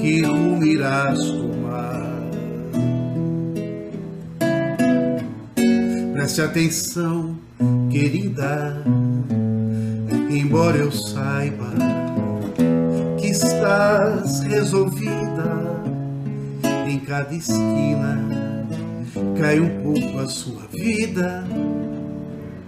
que 0.00 0.22
rumo 0.22 0.64
irás 0.64 1.18
tomar. 1.18 2.22
Preste 6.12 6.40
atenção, 6.40 7.36
querida, 7.90 8.82
embora 10.30 10.78
eu 10.78 10.90
saiba 10.90 11.72
estás 13.32 14.40
resolvida 14.40 15.82
em 16.86 16.98
cada 17.00 17.34
esquina 17.34 18.66
cai 19.38 19.58
um 19.58 19.82
pouco 19.82 20.18
a 20.18 20.28
sua 20.28 20.66
vida 20.70 21.44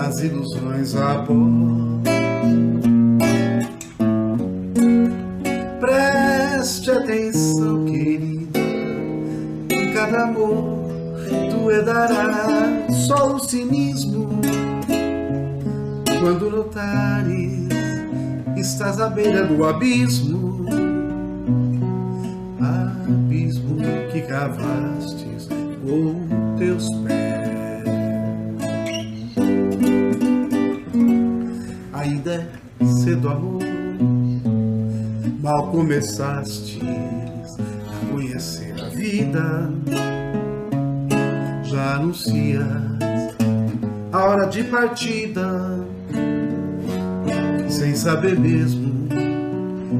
as 0.00 0.20
ilusões 0.20 0.94
a 0.94 1.22
pó. 1.22 1.34
Preste 5.78 6.90
atenção, 6.90 7.84
querida, 7.84 8.58
em 9.70 9.92
cada 9.92 10.24
amor 10.24 10.88
tu 11.50 11.70
herdarás 11.70 12.94
só 13.06 13.34
o 13.34 13.38
cinismo. 13.38 14.28
Quando 16.20 16.50
notares, 16.50 17.68
estás 18.56 19.00
à 19.00 19.08
beira 19.08 19.46
do 19.46 19.66
abismo, 19.66 20.66
abismo 22.60 23.76
que 24.12 24.20
cavastes 24.22 25.48
com 25.82 26.19
cedo, 33.10 33.28
amor, 33.28 33.62
mal 35.42 35.66
começastes 35.72 36.78
a 36.78 38.12
conhecer 38.12 38.72
a 38.80 38.88
vida 38.90 39.68
já 41.64 41.96
anuncias 41.96 42.64
a 44.12 44.24
hora 44.24 44.46
de 44.46 44.62
partida, 44.62 45.84
sem 47.68 47.96
saber 47.96 48.38
mesmo 48.38 49.08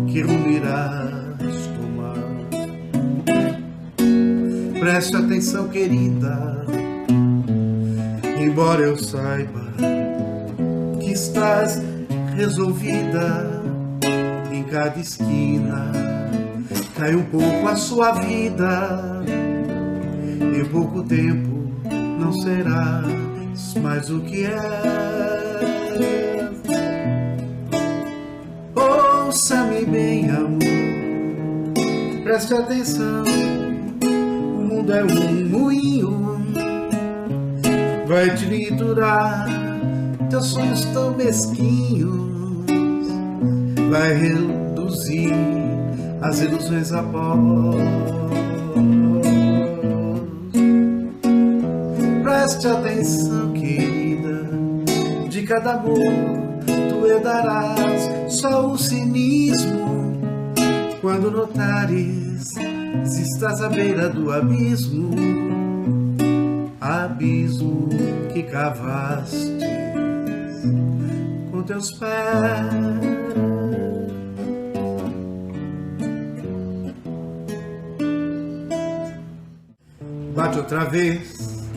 que 0.06 0.20
rumo 0.20 0.48
irás 0.48 1.68
tomar. 1.76 2.14
Preste 4.78 5.16
atenção, 5.16 5.68
querida, 5.68 6.64
embora 8.40 8.82
eu 8.82 8.96
saiba 8.96 9.62
que 11.00 11.10
estás 11.10 11.89
resolvida 12.40 13.62
em 14.50 14.62
cada 14.62 14.98
esquina, 14.98 15.92
cai 16.96 17.14
um 17.14 17.24
pouco 17.24 17.68
a 17.68 17.76
sua 17.76 18.12
vida. 18.12 19.22
Em 20.58 20.64
pouco 20.64 21.02
tempo 21.02 21.70
não 22.18 22.32
serás 22.32 23.74
mais 23.82 24.08
o 24.10 24.20
que 24.20 24.46
é. 24.46 24.58
Ouça-me 28.74 29.84
bem, 29.84 30.30
amor, 30.30 30.58
preste 32.24 32.54
atenção. 32.54 33.24
O 34.02 34.62
mundo 34.62 34.92
é 34.94 35.04
um 35.04 35.48
moinho, 35.48 36.38
vai 38.08 38.34
triturar 38.34 39.59
teus 40.30 40.46
sonhos 40.46 40.84
tão 40.86 41.10
mesquinhos, 41.16 42.64
vai 43.90 44.14
reduzir 44.14 45.32
as 46.22 46.40
ilusões 46.40 46.92
a 46.92 47.02
pó. 47.02 47.36
Preste 52.22 52.68
atenção, 52.68 53.52
querida, 53.52 54.48
de 55.28 55.42
cada 55.42 55.72
amor 55.74 55.98
tu 56.64 57.06
herdarás 57.06 58.08
só 58.28 58.70
o 58.70 58.78
cinismo. 58.78 59.90
Quando 61.00 61.30
notares, 61.30 62.54
estás 63.04 63.60
à 63.62 63.68
beira 63.68 64.08
do 64.08 64.30
abismo, 64.30 65.10
abismo 66.80 67.88
que 68.32 68.42
cavaste 68.44 69.59
teus 71.70 71.92
pés. 71.92 72.10
Bate 80.34 80.58
outra 80.58 80.84
vez 80.86 81.68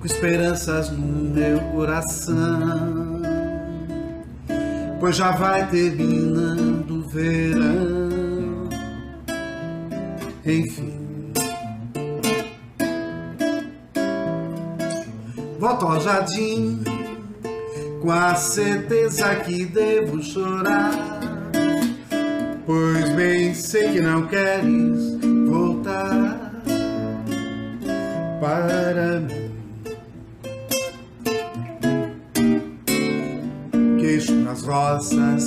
com 0.00 0.06
esperanças 0.06 0.90
no 0.90 1.06
meu 1.06 1.60
coração, 1.72 3.20
pois 4.98 5.16
já 5.16 5.32
vai 5.32 5.68
terminando 5.68 6.90
o 6.90 7.02
verão. 7.02 8.68
Enfim, 10.46 11.32
volto 15.58 15.86
ao 15.86 16.00
jardim 16.00 16.91
com 18.02 18.10
a 18.10 18.34
certeza 18.34 19.36
que 19.36 19.64
devo 19.64 20.20
chorar, 20.20 20.90
pois 22.66 23.08
bem 23.10 23.54
sei 23.54 23.92
que 23.92 24.00
não 24.00 24.26
queres 24.26 25.20
voltar 25.48 26.52
para 28.40 29.20
mim. 29.20 29.52
queixo 34.00 34.32
nas 34.32 34.64
rosas, 34.64 35.46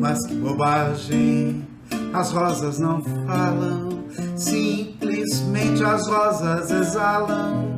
mas 0.00 0.26
que 0.26 0.34
bobagem. 0.34 1.64
As 2.12 2.32
rosas 2.32 2.80
não 2.80 3.00
falam, 3.26 4.04
simplesmente 4.34 5.84
as 5.84 6.06
rosas 6.08 6.70
exalam 6.70 7.76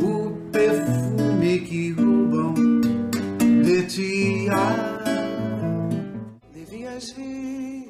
o 0.00 0.30
perfume 0.50 1.07
Ah, 3.90 5.02
Devias 6.52 7.10
vir 7.12 7.88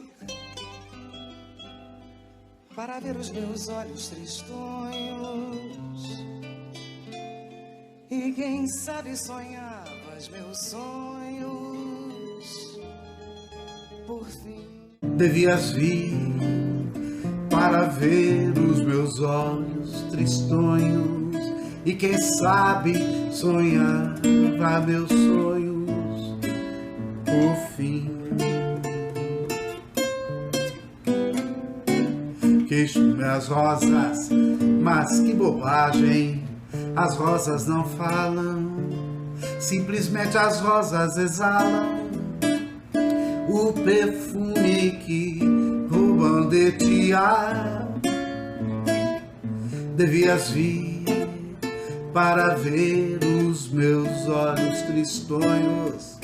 para 2.76 3.00
ver 3.00 3.16
os 3.16 3.30
meus 3.30 3.68
olhos 3.68 4.08
tristonhos. 4.08 5.48
E 8.08 8.32
quem 8.32 8.68
sabe 8.68 9.16
sonhavas 9.16 10.28
meus 10.28 10.70
sonhos. 10.70 12.46
Por 14.06 14.24
fim. 14.28 14.68
Devias 15.16 15.72
vir 15.72 16.12
para 17.50 17.86
ver 17.86 18.56
os 18.56 18.80
meus 18.84 19.18
olhos 19.18 20.02
tristonhos 20.12 21.36
e 21.84 21.92
quem 21.94 22.16
sabe 22.20 22.94
sonhava 23.32 24.80
meus 24.86 25.08
sonhos 25.08 25.67
por 27.28 27.56
fim. 27.76 28.10
Queixo 32.66 33.00
minhas 33.00 33.48
rosas, 33.48 34.28
mas 34.82 35.20
que 35.20 35.32
bobagem, 35.34 36.44
as 36.96 37.16
rosas 37.16 37.66
não 37.66 37.84
falam, 37.84 38.76
simplesmente 39.58 40.36
as 40.36 40.60
rosas 40.60 41.16
exalam 41.16 42.08
o 43.48 43.72
perfume 43.72 44.98
que 45.04 45.40
roubam 45.90 46.48
de 46.48 46.72
ti. 46.72 47.12
Ah, 47.12 47.88
Devias 49.96 50.50
vir 50.50 51.04
para 52.12 52.54
ver 52.54 53.18
os 53.48 53.68
meus 53.70 54.28
olhos 54.28 54.82
tristonhos 54.82 56.17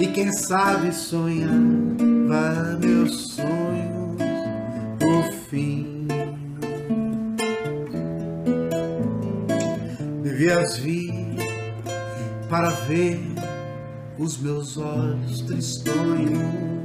e 0.00 0.06
quem 0.06 0.32
sabe 0.32 0.92
sonhava 0.94 2.78
meus 2.80 3.34
sonhos 3.34 4.16
por 4.98 5.32
fim. 5.48 6.08
Devias 10.22 10.78
vir 10.78 11.12
para 12.48 12.70
ver 12.70 13.20
os 14.18 14.38
meus 14.38 14.76
olhos 14.78 15.42
tristonhos 15.42 16.80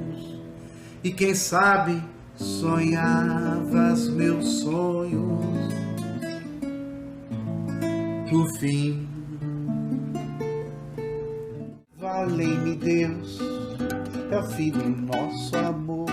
E 1.03 1.11
quem 1.11 1.33
sabe 1.33 2.03
sonhavas 2.35 4.09
meus 4.09 4.59
sonhos 4.59 5.45
no 8.31 8.49
fim. 8.55 9.14
Deus, 12.85 13.39
é 14.29 14.37
o 14.37 14.43
fim 14.43 14.69
do 14.69 14.87
nosso 14.87 15.57
amor. 15.57 16.05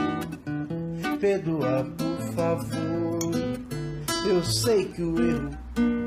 Perdoa, 1.20 1.87
por 1.98 2.35
favor. 2.35 3.30
Eu 4.26 4.42
sei 4.42 4.87
que 4.87 5.02
o 5.02 5.20
erro 5.22 5.50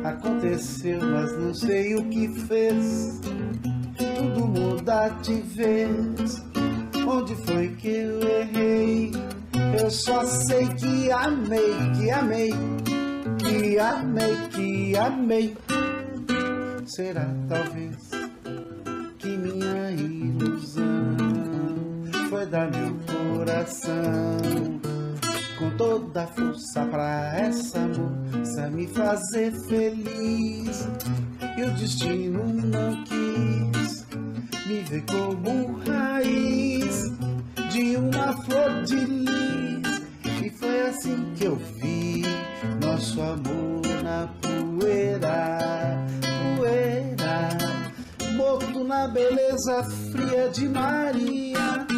aconteceu, 0.03 0.99
mas 1.03 1.37
não 1.37 1.53
sei 1.53 1.93
o 1.93 2.09
que 2.09 2.27
fez. 2.47 3.21
Tudo 3.95 4.47
muda 4.47 5.09
de 5.21 5.35
vez. 5.35 6.43
Onde 7.07 7.35
foi 7.45 7.67
que 7.75 7.87
eu 7.87 8.27
errei? 8.27 9.11
Eu 9.79 9.91
só 9.91 10.25
sei 10.25 10.67
que 10.69 11.11
amei, 11.11 11.75
que 11.95 12.09
amei, 12.09 12.53
que 13.37 13.77
amei, 13.77 14.35
que 14.49 14.97
amei. 14.97 15.55
Será 16.87 17.27
talvez 17.47 18.14
dar 22.45 22.69
meu 22.71 22.95
coração 23.05 24.79
com 25.57 25.69
toda 25.77 26.23
a 26.23 26.27
força 26.27 26.85
pra 26.85 27.37
essa 27.37 27.79
moça 27.79 28.69
me 28.69 28.87
fazer 28.87 29.51
feliz. 29.67 30.87
E 31.57 31.63
o 31.63 31.71
destino 31.71 32.43
não 32.45 33.03
quis 33.03 34.05
me 34.67 34.81
ver 34.81 35.03
como 35.09 35.79
raiz 35.87 37.11
de 37.71 37.97
uma 37.97 38.33
flor 38.43 38.83
de 38.83 38.95
lis. 38.95 40.01
E 40.43 40.49
foi 40.49 40.81
assim 40.87 41.33
que 41.35 41.45
eu 41.45 41.55
vi 41.55 42.23
nosso 42.81 43.21
amor 43.21 43.81
na 44.03 44.27
poeira, 44.41 45.57
poeira, 46.57 47.49
morto 48.35 48.83
na 48.83 49.07
beleza 49.07 49.83
fria 50.11 50.49
de 50.49 50.67
Maria. 50.67 51.94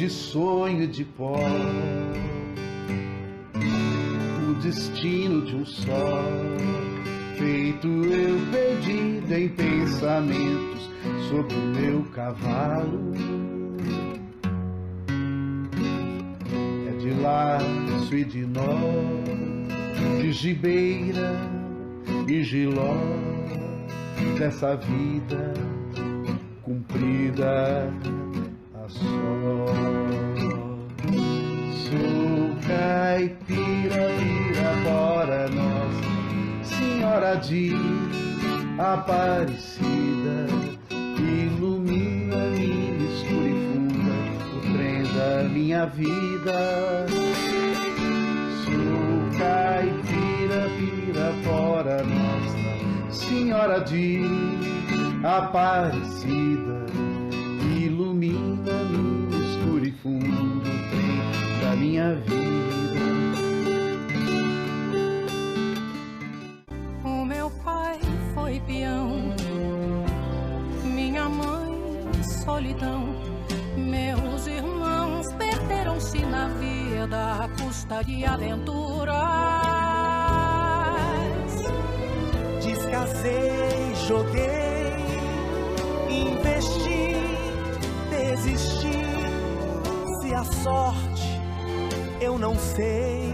De 0.00 0.08
sonho 0.08 0.88
de 0.88 1.04
pó. 1.04 1.36
O 4.48 4.54
destino 4.62 5.44
de 5.44 5.56
um 5.56 5.66
só, 5.66 6.22
feito 7.36 7.86
eu 7.86 8.38
perdido 8.50 9.30
em 9.30 9.50
pensamentos 9.50 10.90
sobre 11.28 11.54
o 11.54 11.66
meu 11.66 12.04
cavalo. 12.14 13.12
É 16.88 16.96
de 16.96 17.10
laço 17.20 18.14
e 18.14 18.24
de 18.24 18.46
nó, 18.46 18.78
de 20.18 20.32
gibeira 20.32 21.30
e 22.26 22.42
giló, 22.42 22.96
dessa 24.38 24.76
vida 24.76 25.52
cumprida 26.62 27.92
só. 29.00 29.80
Sou 31.84 32.54
caipira, 32.66 34.02
Pirapora, 34.18 35.48
nossa 35.48 36.10
Senhora 36.62 37.34
de 37.36 37.74
Aparecida, 38.78 40.46
ilumina 41.18 42.36
minha 42.56 43.04
escura 43.10 43.48
e 43.48 43.52
funda 43.72 44.14
o 44.56 44.58
trem 44.72 45.02
da 45.14 45.48
minha 45.48 45.86
vida. 45.86 46.58
Sou 48.64 49.38
caipira, 49.38 50.60
Pirapora, 50.78 51.96
nossa 52.04 52.60
Senhora 53.10 53.80
de 53.80 54.22
Aparecida, 55.24 56.86
ilumina 58.00 58.72
minha 58.90 59.38
escura 59.46 59.86
e 59.86 59.92
fundo 59.92 60.62
da 61.60 61.76
minha 61.76 62.14
vida. 62.14 63.00
O 67.04 67.24
meu 67.26 67.50
pai 67.62 67.98
foi 68.34 68.60
peão, 68.60 69.34
minha 70.84 71.28
mãe 71.28 71.70
solidão, 72.42 73.04
meus 73.76 74.46
irmãos 74.46 75.26
perderam-se 75.34 76.24
na 76.24 76.48
vida 76.48 77.44
à 77.44 77.48
custa 77.48 78.02
de 78.02 78.24
aventuras. 78.24 79.14
Descasei, 82.62 83.94
joguei, 84.08 84.69
desisti. 88.40 88.88
Se 90.20 90.34
a 90.34 90.44
sorte 90.44 91.40
eu 92.20 92.38
não 92.38 92.54
sei, 92.56 93.32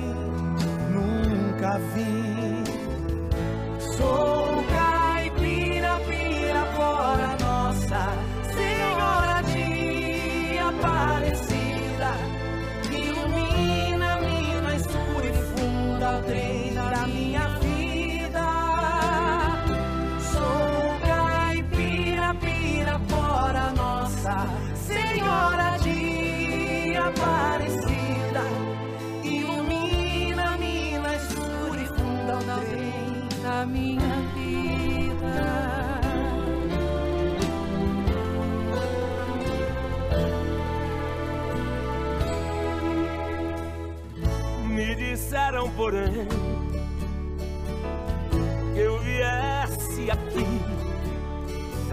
nunca 0.90 1.78
vi. 1.94 2.25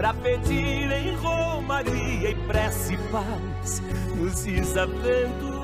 Pra 0.04 0.12
pedir 0.12 0.92
em 0.92 1.16
romaria 1.16 2.28
e 2.28 2.34
prece 2.46 2.92
e 2.92 2.98
paz 3.10 3.80
nos 4.14 4.44
desaventos. 4.44 5.54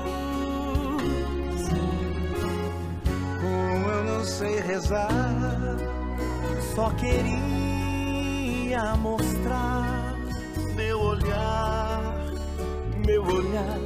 Como 3.39 3.87
eu 3.87 4.03
não 4.03 4.25
sei 4.25 4.59
rezar, 4.61 5.77
só 6.73 6.89
queria 6.91 7.35
mostrar 8.95 10.15
Meu 10.75 10.99
olhar, 10.99 12.01
meu 13.05 13.23
olhar, 13.23 13.77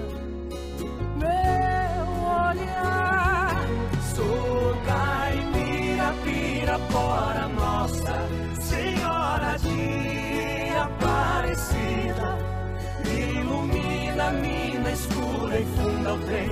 trem 16.20 16.50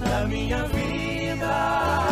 da 0.00 0.26
minha 0.26 0.62
vida. 0.64 2.06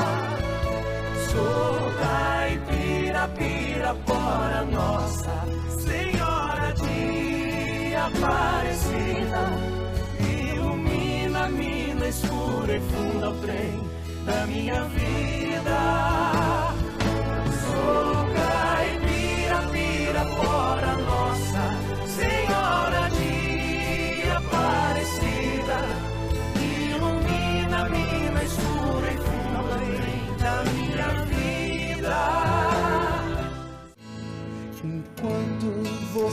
Sou 1.30 1.92
caipira, 2.00 3.28
pirapora, 3.28 4.64
nossa 4.64 5.44
Senhora 5.78 6.72
de 6.74 7.94
Aparecida. 7.96 9.42
Ilumina-me 10.52 11.94
na 11.94 12.08
escura 12.08 12.76
e 12.76 12.80
funda 12.80 13.30
o 13.30 13.34
trem 13.40 13.80
da 14.24 14.46
minha 14.46 14.84
vida. 14.84 16.53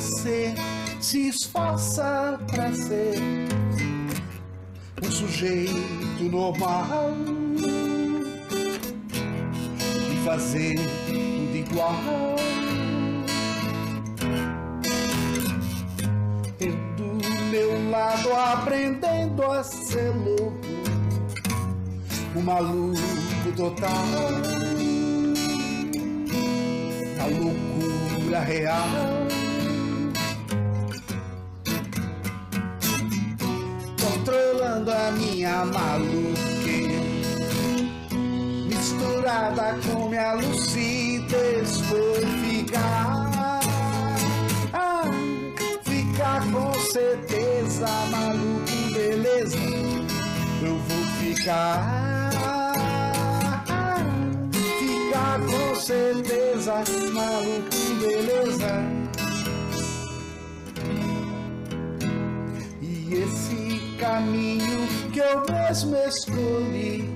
Você 0.02 0.56
se 0.99 1.28
esforça 1.28 2.39
pra 2.47 2.74
ser 2.74 3.20
um 5.04 5.12
sujeito 5.12 6.24
normal 6.24 7.12
e 10.12 10.26
fazer 10.26 10.76
tudo 11.06 11.56
igual. 11.56 12.36
Eu 16.60 16.74
do 16.97 17.49
meu 17.52 17.91
lado 17.91 18.34
aprendendo 18.34 19.43
a 19.43 19.64
ser 19.64 20.10
louco, 20.16 20.58
um 22.36 22.41
maluco 22.41 23.52
total, 23.56 24.06
a 27.20 27.26
loucura 27.28 28.39
real. 28.39 29.31
Maluqueira 35.66 37.01
misturada 38.68 39.78
com 39.86 40.09
minha 40.09 40.34
lucidez 40.34 41.80
foi 41.82 42.26
ficar 42.43 43.59
ah, 44.74 45.03
ficar 45.84 46.41
com 46.51 46.74
certeza 46.80 47.88
maluco 48.12 48.72
beleza. 48.93 49.57
Eu 50.62 50.78
vou 50.78 51.05
ficar. 51.20 52.32
Ficar 54.80 55.39
com 55.39 55.76
certeza 55.76 56.74
maluco 57.14 57.61
eu 65.32 65.46
mesmo 65.50 65.96
escolhi. 65.96 67.10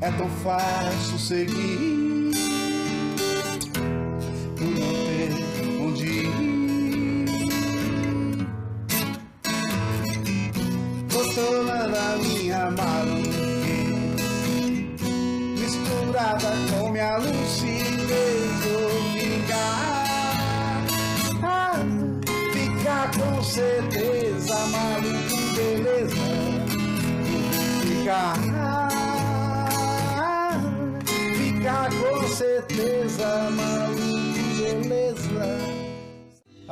É 0.00 0.10
tão 0.12 0.28
fácil 0.42 1.18
seguir 1.18 2.11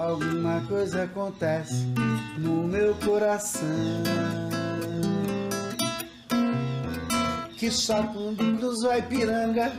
Alguma 0.01 0.62
coisa 0.66 1.03
acontece 1.03 1.92
no 2.38 2.66
meu 2.66 2.94
coração. 3.05 3.68
Que 7.59 7.70
só 7.70 8.03
quando 8.05 8.57
cruzo 8.57 8.88
a 8.88 8.96
Ipiranga 8.96 9.70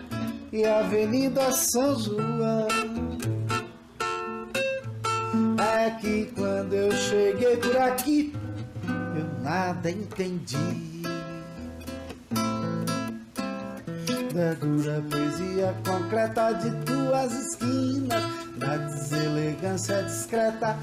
e 0.53 0.63
Avenida 0.63 1.51
São 1.51 1.99
João. 1.99 2.67
É 5.76 5.89
que 5.99 6.26
quando 6.36 6.74
eu 6.74 6.91
cheguei 6.91 7.57
por 7.57 7.78
aqui, 7.78 8.32
eu 9.17 9.43
nada 9.43 9.89
entendi. 9.89 11.01
da 14.34 14.53
dura 14.53 15.03
poesia 15.09 15.76
concreta 15.86 16.53
de 16.53 16.72
tuas 16.86 17.34
esquinas, 17.34 18.40
da 18.62 18.78
deselegância 18.78 20.03
discreta 20.03 20.78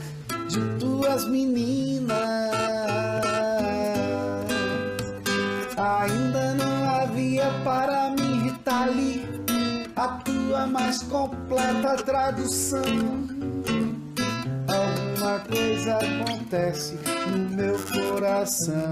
de 0.49 0.61
tuas 0.79 1.25
meninas. 1.27 2.19
Ainda 5.77 6.55
não 6.55 6.91
havia 6.91 7.47
para 7.65 8.11
me 8.11 8.23
irritar 8.23 8.83
ali 8.83 9.25
a 9.95 10.09
tua 10.25 10.67
mais 10.67 11.03
completa 11.05 11.97
tradução. 11.97 12.83
Alguma 14.67 15.39
coisa 15.41 15.99
acontece 15.99 16.99
no 17.31 17.57
meu 17.57 17.79
coração. 18.11 18.91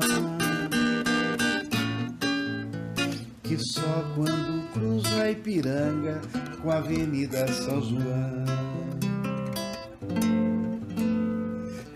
que 3.42 3.56
só 3.58 4.04
quando 4.16 4.72
cruzo 4.72 5.20
a 5.22 5.30
Ipiranga 5.30 6.20
com 6.60 6.70
a 6.70 6.78
Avenida 6.78 7.46
São 7.46 7.80
João. 7.80 8.75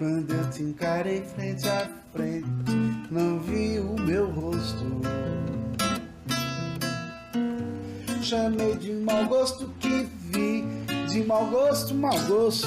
Quando 0.00 0.32
eu 0.32 0.48
te 0.48 0.62
encarei 0.62 1.20
frente 1.20 1.68
a 1.68 1.86
frente, 2.10 2.48
não 3.10 3.38
vi 3.40 3.78
o 3.78 4.00
meu 4.00 4.30
rosto. 4.30 5.02
Chamei 8.22 8.76
de 8.76 8.94
mau 8.94 9.26
gosto 9.26 9.68
que 9.78 10.08
vi, 10.30 10.64
de 11.06 11.22
mau 11.24 11.44
gosto, 11.48 11.94
mau 11.94 12.18
gosto. 12.20 12.66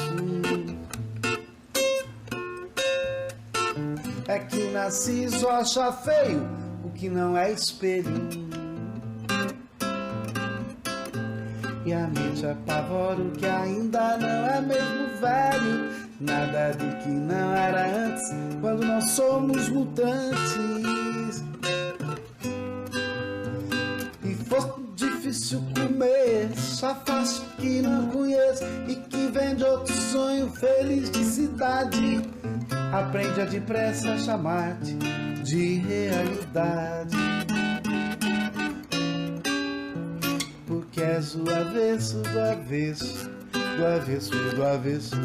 É 4.28 4.38
que 4.38 4.70
nasci 4.70 5.28
só 5.28 5.54
acha 5.54 5.92
feio 5.92 6.48
o 6.86 6.92
que 6.92 7.10
não 7.10 7.36
é 7.36 7.52
espelho. 7.52 8.30
E 11.84 11.94
a 11.94 12.08
mente 12.10 12.46
apavora 12.46 13.20
o 13.20 13.32
que 13.32 13.48
ainda 13.48 14.20
não 14.20 14.28
é 14.28 14.62
mesmo 14.62 15.20
velho. 15.20 16.03
Nada 16.20 16.72
do 16.74 17.04
que 17.04 17.10
não 17.10 17.54
era 17.54 17.88
antes, 17.88 18.32
quando 18.62 18.86
não 18.86 19.02
somos 19.02 19.70
mutantes. 19.70 21.44
E 24.24 24.36
fosse 24.46 24.84
difícil 24.96 25.64
comer, 25.74 26.52
só 26.56 26.96
faço 27.06 27.44
que 27.58 27.82
não 27.82 28.08
conheço 28.08 28.64
e 28.88 28.96
que 28.96 29.28
vem 29.28 29.56
de 29.56 29.64
outro 29.64 29.94
sonho 29.94 30.50
feliz 30.52 31.10
de 31.10 31.24
cidade. 31.24 32.22
Aprende 32.92 33.42
a 33.42 33.46
depressa 33.46 34.18
chamar-te 34.18 34.94
de 35.44 35.76
realidade. 35.80 37.18
Porque 40.68 41.02
és 41.02 41.36
o 41.36 41.50
avesso 41.50 42.18
do 42.22 42.40
avesso, 42.40 43.30
do 43.78 43.86
avesso 43.86 44.32
do 44.56 44.64
avesso. 44.64 45.16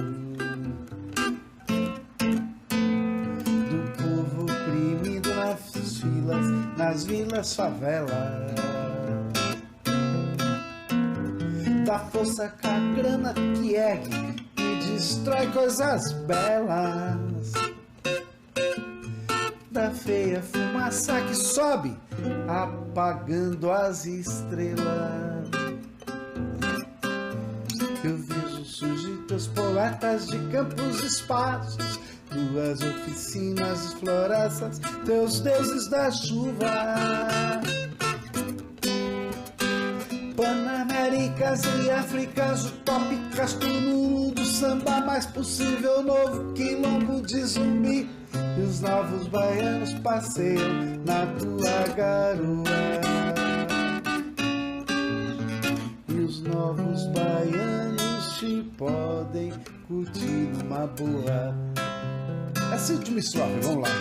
Nas 5.99 6.01
filas, 6.01 6.77
nas 6.77 7.05
vilas 7.05 7.55
favelas. 7.55 8.53
Da 11.85 11.99
força 11.99 12.53
com 12.61 12.69
a 12.69 12.95
grana 12.95 13.35
que 13.35 13.75
ergue 13.75 14.45
e 14.59 14.77
destrói 14.77 15.47
coisas 15.49 16.13
belas. 16.27 17.53
Da 19.71 19.91
feia 19.91 20.43
fumaça 20.43 21.21
que 21.23 21.35
sobe, 21.35 21.97
apagando 22.47 23.71
as 23.71 24.05
estrelas. 24.07 25.49
Eu 28.05 28.17
vejo 28.17 28.65
surgir 28.65 29.17
teus 29.27 29.47
poetas 29.49 30.27
de 30.29 30.39
campos 30.51 31.01
e 31.03 31.07
espaços, 31.07 31.99
tuas 32.39 32.81
oficinas 32.83 33.95
florestas, 33.95 34.81
teus 35.05 35.41
deuses 35.41 35.89
da 35.89 36.11
chuva. 36.11 37.61
Panaméricas 40.37 41.63
e 41.65 41.91
Áfricas 41.91 42.67
utópicas, 42.67 43.55
tudo 43.55 44.35
do 44.35 44.45
samba 44.45 45.01
mais 45.01 45.27
possível, 45.27 46.03
novo 46.03 46.53
quilombo 46.53 47.21
de 47.23 47.43
zumbi. 47.45 48.09
E 48.57 48.61
os 48.61 48.81
novos 48.81 49.27
baianos 49.29 49.95
passeiam 49.95 51.01
na 51.05 51.27
tua 51.39 51.95
garoa. 51.95 52.99
E 56.09 56.15
os 56.21 56.43
novos 56.43 57.07
baianos 57.07 58.39
te 58.39 58.63
podem 58.77 59.53
curtir 59.89 60.51
numa 60.55 60.87
boa. 60.87 61.78
Essa 62.73 62.93
última 62.93 63.19
estrofe, 63.19 63.61
vamos 63.63 63.89
lá. 63.89 63.95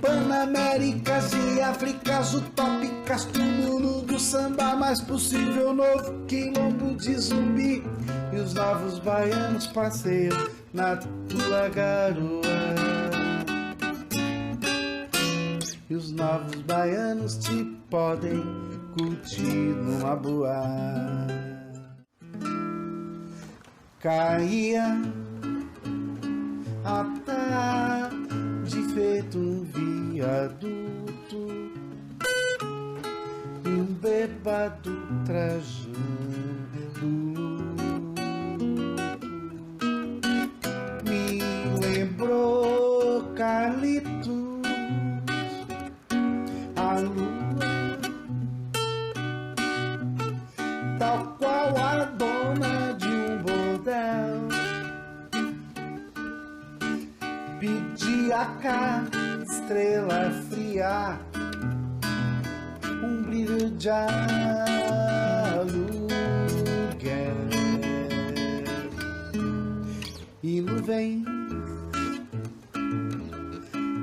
Panaméricas 0.00 1.32
e 1.32 1.60
Áfricas 1.60 2.34
utópicas, 2.34 3.24
túmulo 3.26 4.02
do 4.02 4.18
samba 4.18 4.76
mais 4.76 5.00
possível, 5.00 5.72
novo 5.72 6.24
quilombo 6.26 6.94
de 6.96 7.14
zumbi. 7.14 7.82
E 8.32 8.54
novos 8.54 8.98
baianos 8.98 9.66
passeiam 9.68 10.36
na 10.72 10.96
tua 10.96 11.68
garoa. 11.70 12.42
E 15.88 15.94
os 15.94 16.10
novos 16.12 16.60
baianos 16.62 17.36
te 17.36 17.64
podem 17.90 18.42
curtir 18.96 19.44
numa 19.44 20.16
boa. 20.16 20.62
Caía 24.00 25.00
a 26.84 27.04
tarde 27.24 28.82
feito 28.92 29.38
um 29.38 29.64
viaduto 29.64 31.46
e 33.64 33.68
um 33.68 33.86
bêbado 33.94 34.92
trajando. 35.24 35.94
Me 41.04 41.40
lembrou 41.80 43.32
Carlitos 43.34 44.34
a 46.76 46.98
lua 47.00 47.44
tal 50.98 51.36
qual 51.38 51.76
a 51.78 52.04
dona 52.04 52.83
cá 58.62 59.04
estrela 59.42 60.30
fria. 60.48 61.18
Um 63.02 63.22
brilho 63.22 63.70
de 63.70 63.90
aluguel. 63.90 64.14
E 70.42 70.60
nuvem 70.60 71.24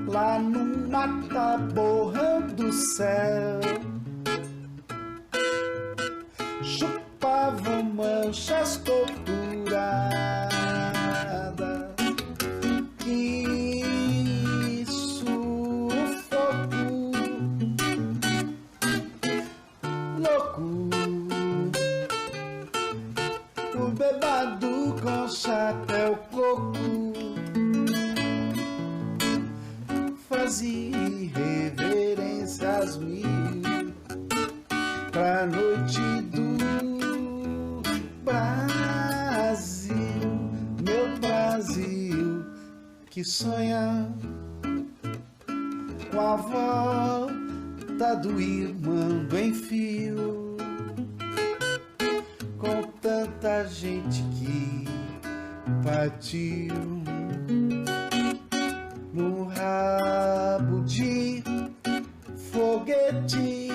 lá 0.07 0.39
no 0.39 0.89
mata 0.89 1.57
borrando 1.73 2.71
céu. 2.71 3.59
Chupavam 6.61 7.83
manchas 7.83 8.77
torturadas 8.77 10.50
que 43.11 43.25
sonha 43.25 44.07
com 46.09 46.19
a 46.21 46.35
volta 46.37 48.15
do 48.15 48.39
irmão 48.39 49.27
em 49.37 49.53
fio, 49.53 50.55
com 52.57 52.83
tanta 53.01 53.67
gente 53.67 54.23
que 54.39 54.87
partiu 55.83 56.73
no 59.13 59.43
rabo 59.43 60.81
de 60.85 61.43
foguete. 62.49 63.67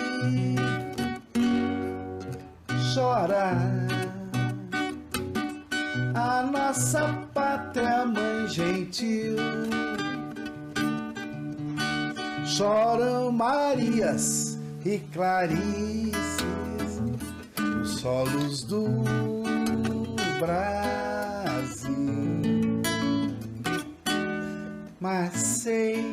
Chora 2.94 3.52
a 6.14 6.42
nossa 6.42 7.25
pátria 7.36 8.06
mãe 8.06 8.48
gentil. 8.48 9.36
Choram 12.46 13.30
Marias 13.30 14.58
e 14.86 14.98
Clarices 15.12 16.16
os 17.82 18.00
solos 18.00 18.64
do 18.64 18.86
Brasil. 20.40 21.92
Mas 24.98 25.34
sei, 25.34 26.06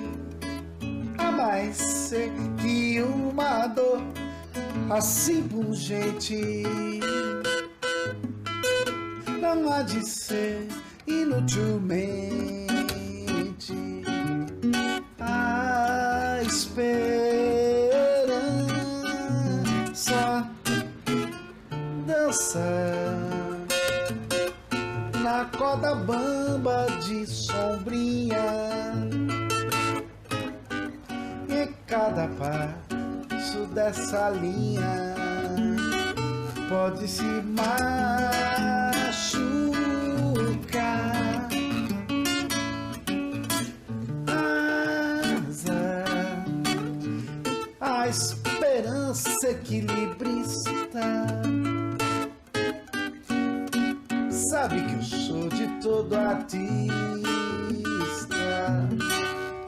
ah, 1.17 1.31
mas 1.31 1.77
sei 1.77 2.33
que 2.57 3.01
uma 3.01 3.67
dor 3.67 4.01
assim 4.89 5.41
pungente 5.43 6.63
não 9.39 9.71
há 9.71 9.83
de 9.83 10.05
ser 10.05 10.67
inutilmente 11.21 12.61
a 12.61 12.62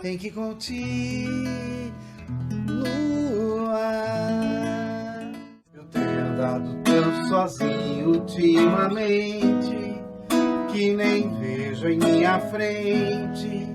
tem 0.02 0.18
que 0.20 0.30
continuar. 0.30 0.92
Eu 5.74 5.84
tenho 5.86 6.28
andado 6.28 6.84
tão 6.84 7.28
sozinho 7.28 8.10
ultimamente 8.10 10.02
que 10.72 10.94
nem 10.94 11.28
vejo 11.40 11.90
em 11.90 11.98
minha 11.98 12.40
frente 12.40 13.66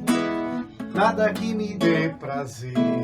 nada 0.94 1.32
que 1.32 1.54
me 1.54 1.74
dê 1.74 2.10
prazer. 2.10 2.99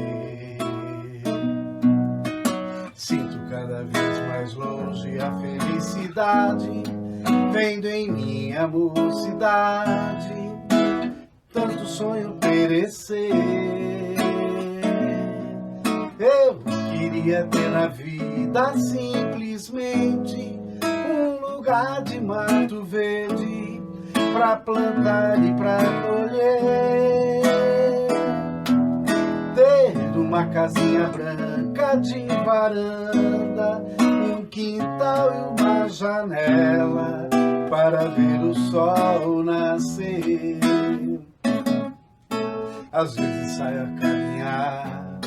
Mocidade 8.67 10.47
tanto 11.57 11.87
sonho 11.87 12.37
perecer. 12.39 13.33
Eu 16.19 16.59
queria 16.93 17.45
ter 17.47 17.71
na 17.71 17.87
vida 17.87 18.75
simplesmente 18.77 20.61
um 20.85 21.41
lugar 21.41 22.03
de 22.03 22.21
mato 22.21 22.83
verde 22.85 23.83
pra 24.35 24.57
plantar 24.57 25.43
e 25.43 25.55
pra 25.55 25.79
colher. 26.03 27.43
Ter 29.55 30.19
uma 30.19 30.47
casinha 30.47 31.09
branca 31.09 31.97
de 31.97 32.27
varanda, 32.45 33.83
um 34.03 34.45
quintal 34.45 35.33
e 35.33 35.63
uma 35.63 35.89
janela 35.89 37.46
para 37.69 38.09
ver 38.09 38.41
o 38.41 38.55
sol 38.55 39.43
nascer. 39.43 40.59
Às 42.93 43.15
vezes 43.15 43.57
saio 43.57 43.83
a 43.83 44.01
caminhar 44.01 45.21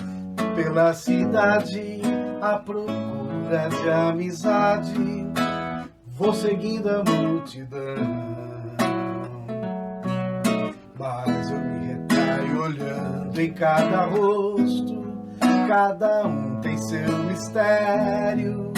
pela 0.55 0.93
cidade 0.93 2.01
à 2.41 2.57
procura 2.57 3.69
de 3.69 3.89
amizade. 3.89 5.27
Vou 6.07 6.33
seguindo 6.33 6.89
a 6.89 7.03
multidão, 7.03 7.95
mas 10.97 11.51
eu 11.51 11.59
me 11.59 11.87
retraio 11.87 12.61
olhando 12.61 13.39
em 13.39 13.53
cada 13.53 14.05
rosto. 14.05 14.99
Cada 15.67 16.25
um 16.27 16.59
tem 16.61 16.77
seu 16.77 17.17
mistério. 17.19 18.73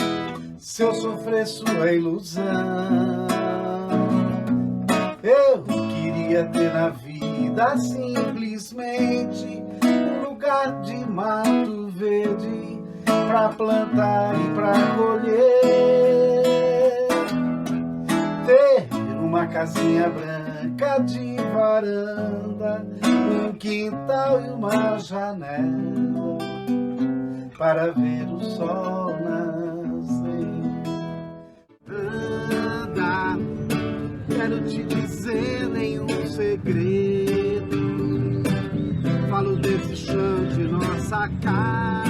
Se 0.57 0.83
eu 0.83 0.93
sofrer 0.93 1.47
sua 1.47 1.91
ilusão, 1.91 3.20
queria 6.31 6.45
ter 6.45 6.73
na 6.73 6.89
vida 6.89 7.77
simplesmente 7.77 9.61
um 9.83 10.29
lugar 10.29 10.81
de 10.81 10.95
mato 11.09 11.87
verde 11.87 12.79
pra 13.27 13.49
plantar 13.49 14.33
e 14.39 14.49
pra 14.55 14.71
colher. 14.95 16.47
Ter 18.45 18.87
uma 19.21 19.45
casinha 19.47 20.09
branca 20.09 20.99
de 20.99 21.35
varanda, 21.53 22.85
um 23.03 23.51
quintal 23.53 24.41
e 24.41 24.49
uma 24.51 24.97
janela 24.99 26.37
para 27.57 27.91
ver 27.91 28.25
o 28.31 28.39
sol 28.41 29.13
nascer. 29.19 30.47
Anda, 31.89 33.37
quero 34.41 34.59
te 34.63 34.83
dizer 34.83 35.69
nenhum 35.69 36.07
segredo. 36.25 37.71
Falo 39.29 39.55
desse 39.57 39.95
chão 39.95 40.45
de 40.47 40.63
nossa 40.63 41.29
casa. 41.43 42.00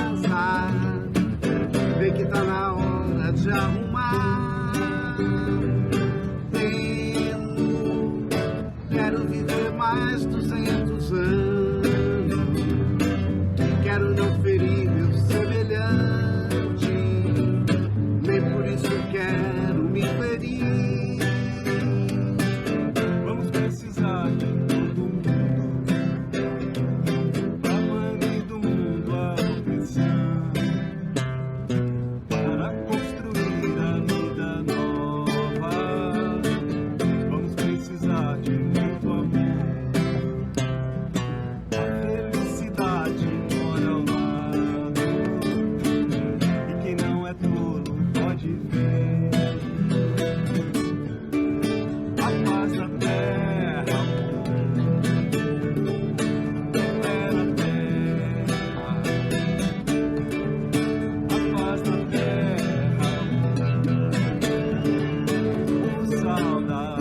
না 66.71 67.00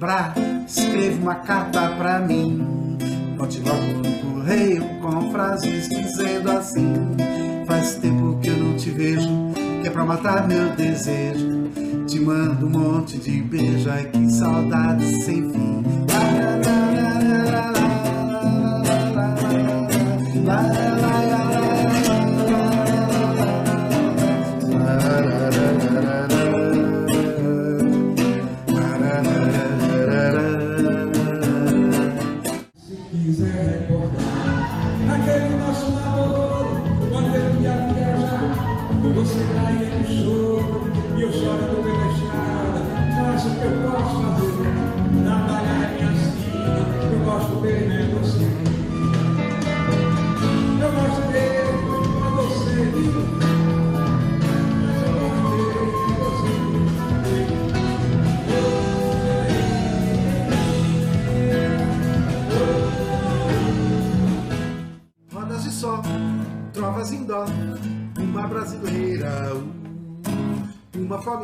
Lembrar, 0.00 0.34
escreva 0.66 1.20
uma 1.20 1.34
carta 1.34 1.90
pra 1.90 2.20
mim. 2.20 2.96
Bote 3.36 3.60
logo 3.60 3.98
no 3.98 4.34
correio 4.34 4.82
com 5.00 5.30
frases 5.30 5.88
dizendo 5.90 6.50
assim: 6.50 6.94
Faz 7.66 7.96
tempo 7.96 8.38
que 8.40 8.48
eu 8.48 8.56
não 8.56 8.76
te 8.76 8.90
vejo, 8.90 9.28
que 9.82 9.88
é 9.88 9.90
pra 9.90 10.04
matar 10.04 10.48
meu 10.48 10.70
desejo. 10.70 11.68
Te 12.06 12.18
mando 12.18 12.66
um 12.66 12.70
monte 12.70 13.18
de 13.18 13.42
beijo, 13.42 13.90
ai 13.90 14.06
que 14.06 14.30
saudade 14.32 15.04
sem 15.22 15.50
fim. 15.50 15.99
Uma 71.20 71.36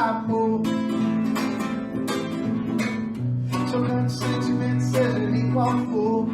amor. 0.00 0.62
Jogando 3.70 4.10
sentimento, 4.10 4.82
seja 4.82 5.18
ele 5.18 5.52
qual 5.52 5.78
for. 5.86 6.26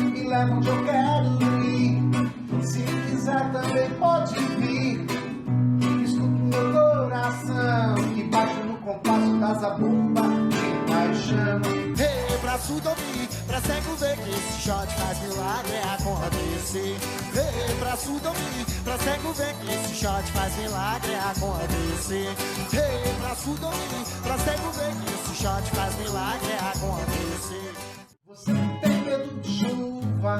Me 0.00 0.28
leva 0.28 0.54
onde 0.54 0.68
eu 0.68 0.84
quero 0.84 1.64
ir. 1.64 2.64
Se 2.64 2.82
quiser 2.82 3.52
também 3.52 3.90
pode 3.98 4.38
vir. 4.56 5.06
Escuta 6.04 6.32
o 6.32 6.46
meu 6.46 6.70
coração 6.70 7.94
que 8.14 8.22
bate 8.24 8.60
no 8.66 8.76
compasso 8.78 9.38
da 9.38 9.54
zabumba 9.54 10.22
de 10.22 10.90
paixão. 10.90 11.60
Hey, 11.98 12.22
surdo 12.62 12.90
ouvir, 12.90 13.28
pra 13.46 13.60
cego 13.60 13.96
ver 13.96 14.16
que 14.16 14.30
esse 14.30 14.62
shot 14.62 14.86
faz 14.94 15.18
milagre 15.22 15.78
acontecer. 15.94 16.96
Hey, 17.34 17.74
pra 17.80 17.96
surdo 17.96 18.28
cego 19.02 19.32
ver 19.32 19.54
que 19.54 19.72
esse 19.72 19.94
shot 19.96 20.22
faz 20.32 20.56
milagre 20.56 21.14
acontecer. 21.14 22.34
Pra 23.20 23.34
surdo 23.34 23.66
ouvir, 23.66 24.04
pra 24.22 24.38
cego 24.38 24.70
ver 24.70 24.94
que 24.94 25.12
esse 25.12 25.42
shot 25.42 25.70
faz 25.74 25.98
milagre 25.98 26.52
acontecer. 26.54 27.72
Você 28.28 28.52
tem 28.80 29.02
medo 29.02 29.40
de 29.40 29.50
chuva, 29.58 30.38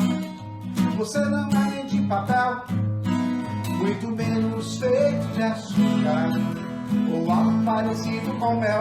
você 0.97 1.19
não 1.19 1.49
é 1.49 1.83
de 1.83 2.01
papel, 2.03 2.63
muito 3.69 4.09
menos 4.09 4.79
feito 4.79 5.27
de 5.35 5.43
açúcar 5.43 6.31
ou 7.13 7.31
algo 7.31 7.65
parecido 7.65 8.33
com 8.39 8.61
mel. 8.61 8.81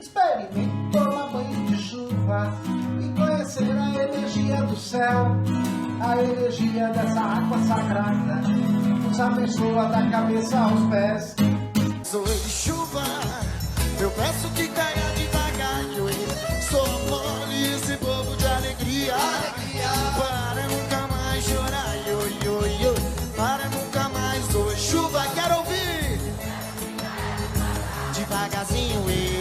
Experimente 0.00 0.90
tomar 0.92 1.28
banho 1.28 1.66
de 1.66 1.76
chuva 1.78 2.52
e 3.00 3.08
conhecer 3.16 3.70
a 3.70 4.04
energia 4.04 4.62
do 4.62 4.76
céu, 4.76 5.36
a 6.02 6.20
energia 6.22 6.88
dessa 6.88 7.20
água 7.20 7.58
sagrada, 7.66 8.34
nos 8.98 9.20
abençoa 9.20 9.86
da 9.86 10.10
cabeça 10.10 10.58
aos 10.58 10.90
pés. 10.90 11.36
Sou 12.02 12.24
de 12.24 12.50
chuva, 12.50 13.04
eu 14.00 14.10
peço 14.10 14.48
que 14.50 14.68
caia 14.68 15.12
devagar. 15.16 15.82
Eu 15.96 16.08
sou 16.60 16.86
mole 17.08 17.74
esse 17.74 17.96
povo 17.98 18.36
de 18.36 18.46
alegria. 18.46 19.14
Para 20.18 20.66
nunca 20.66 21.06
mais 21.14 21.44
chorar, 21.44 21.96
yo, 22.06 22.20
yo, 22.44 22.66
yo. 22.82 22.94
Para 23.36 23.68
nunca 23.68 24.08
mais 24.08 24.44
sou 24.46 24.76
chuva, 24.76 25.24
quero 25.34 25.58
ouvir. 25.58 26.20
Devagarzinho, 28.14 29.04
ê. 29.08 29.32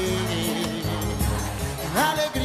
Alegria, 1.93 2.41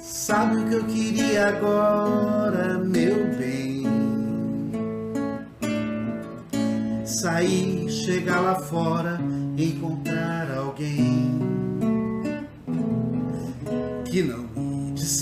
Sabe 0.00 0.56
o 0.56 0.68
que 0.68 0.74
eu 0.74 0.84
queria 0.86 1.48
agora, 1.48 2.78
meu 2.78 3.36
bem? 3.36 3.84
Sair, 7.04 7.90
chegar 7.90 8.40
lá 8.40 8.54
fora, 8.54 9.20
encontrar 9.58 10.50
alguém 10.50 11.38
que 14.06 14.22
não 14.22 14.43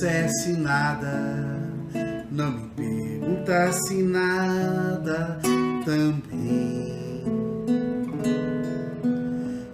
dissesse 0.02 0.54
nada, 0.54 1.46
não 2.28 2.50
me 2.50 2.68
perguntasse 2.70 4.02
nada 4.02 5.38
também. 5.84 7.22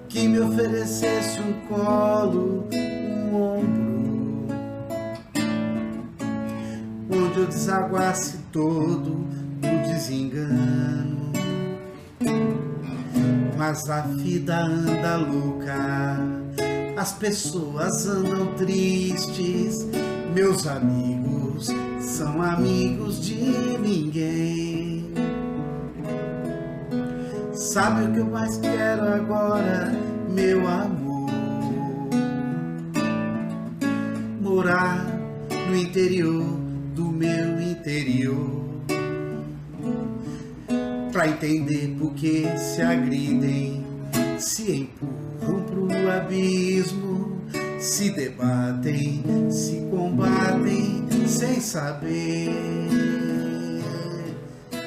Que 0.06 0.28
me 0.28 0.40
oferecesse 0.40 1.40
um 1.40 1.54
colo, 1.66 2.68
um 2.74 3.34
ombro 3.34 3.88
onde 7.10 7.38
eu 7.38 7.46
desaguasse 7.46 8.36
todo 8.52 9.26
o 9.62 9.88
desengano. 9.90 11.32
Mas 13.56 13.88
a 13.88 14.02
vida 14.02 14.58
anda 14.58 15.16
louca, 15.16 16.18
as 16.98 17.12
pessoas 17.12 18.06
andam 18.06 18.54
tristes, 18.56 19.86
meus 20.34 20.66
amigos 20.66 21.68
são 22.00 22.42
amigos 22.42 23.20
de 23.20 23.34
ninguém. 23.78 25.12
Sabe 27.52 28.04
o 28.04 28.12
que 28.12 28.18
eu 28.18 28.26
mais 28.26 28.56
quero 28.58 29.02
agora, 29.02 29.92
meu 30.28 30.66
amor? 30.66 31.30
Morar 34.40 35.06
no 35.68 35.76
interior 35.76 36.44
do 36.94 37.04
meu 37.04 37.60
interior. 37.60 38.68
Pra 41.12 41.28
entender 41.28 41.96
por 41.98 42.14
que 42.14 42.46
se 42.56 42.80
agridem, 42.80 43.84
se 44.38 44.70
empurram 44.72 45.62
pro 45.64 46.10
abismo, 46.10 47.37
se 47.78 48.10
debatem, 48.10 49.22
se 49.50 49.86
combatem 49.90 51.06
sem 51.26 51.60
saber. 51.60 52.50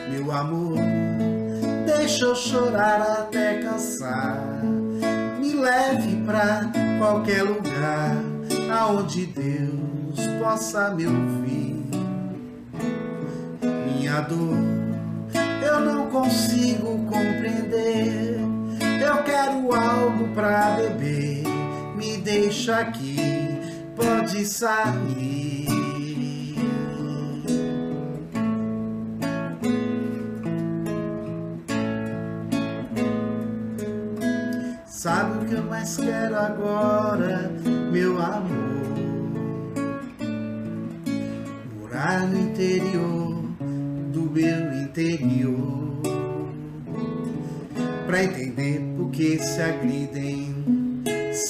Meu 0.09 0.31
amor, 0.31 0.77
deixa 1.85 2.25
eu 2.25 2.35
chorar 2.35 3.01
até 3.01 3.59
cansar. 3.61 4.61
Me 5.39 5.53
leve 5.53 6.17
pra 6.25 6.69
qualquer 6.99 7.43
lugar 7.43 8.17
aonde 8.71 9.25
Deus 9.27 10.27
possa 10.41 10.91
me 10.91 11.07
ouvir. 11.07 11.85
Minha 13.61 14.21
dor 14.21 14.81
eu 15.63 15.79
não 15.79 16.07
consigo 16.09 17.05
compreender. 17.05 18.39
Eu 19.01 19.23
quero 19.23 19.73
algo 19.73 20.27
pra 20.33 20.71
beber. 20.71 21.40
Me 22.01 22.17
deixa 22.17 22.77
aqui, 22.77 23.15
pode 23.95 24.43
sair. 24.43 25.67
Sabe 34.87 35.45
o 35.45 35.47
que 35.47 35.53
eu 35.53 35.63
mais 35.65 35.95
quero 35.95 36.35
agora, 36.37 37.51
meu 37.91 38.19
amor? 38.19 38.49
Morar 41.79 42.27
no 42.27 42.39
interior 42.39 43.43
do 44.11 44.21
meu 44.21 44.73
interior. 44.81 46.01
Pra 48.07 48.23
entender 48.23 48.81
por 48.97 49.11
que 49.11 49.37
se 49.37 49.61
agridem, 49.61 50.70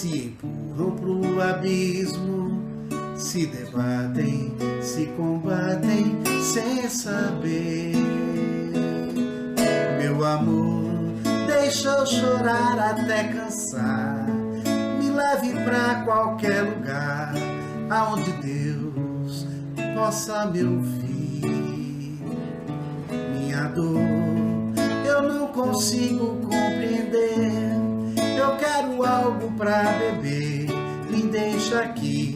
se 0.02 0.18
empurram 0.18 0.96
pro 0.96 1.40
abismo, 1.44 2.60
se 3.16 3.46
debatem, 3.46 4.52
se 4.82 5.06
combatem 5.16 6.20
sem 6.42 6.90
saber. 6.90 7.94
Meu 10.00 10.26
amor, 10.26 10.90
deixa 11.46 11.90
eu 11.90 12.08
chorar 12.08 12.80
até 12.80 13.26
cansar. 13.26 14.26
Me 14.98 15.12
leve 15.12 15.54
pra 15.64 16.02
qualquer 16.04 16.64
lugar 16.64 17.36
aonde 17.92 18.32
Deus 18.42 19.46
possa 19.94 20.48
me 20.48 20.64
ouvir. 20.64 22.24
Minha 23.38 23.68
dor 23.68 24.02
eu 25.06 25.32
não 25.32 25.46
consigo 25.50 26.38
compreender. 26.42 27.51
Pra 29.62 29.84
beber. 30.00 30.70
Me 31.12 31.22
deixa 31.28 31.82
aqui, 31.82 32.36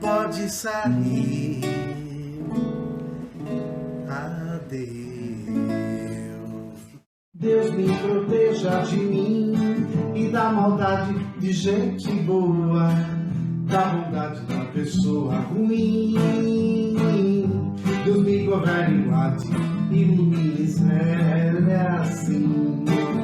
pode 0.00 0.48
sair. 0.48 1.60
Adeus. 4.08 4.88
Deus 7.34 7.70
me 7.72 7.94
proteja 7.98 8.80
de 8.80 8.96
mim 8.96 9.52
e 10.14 10.30
da 10.30 10.50
maldade 10.50 11.18
de 11.38 11.52
gente 11.52 12.10
boa, 12.22 12.94
da 13.66 13.84
bondade 13.84 14.40
da 14.46 14.64
pessoa 14.72 15.40
ruim. 15.40 16.14
Deus 18.06 18.24
me 18.24 18.46
governe, 18.46 19.02
guarde, 19.02 19.46
ilumine, 19.92 20.66
serve 20.66 21.74
assim. 21.74 23.17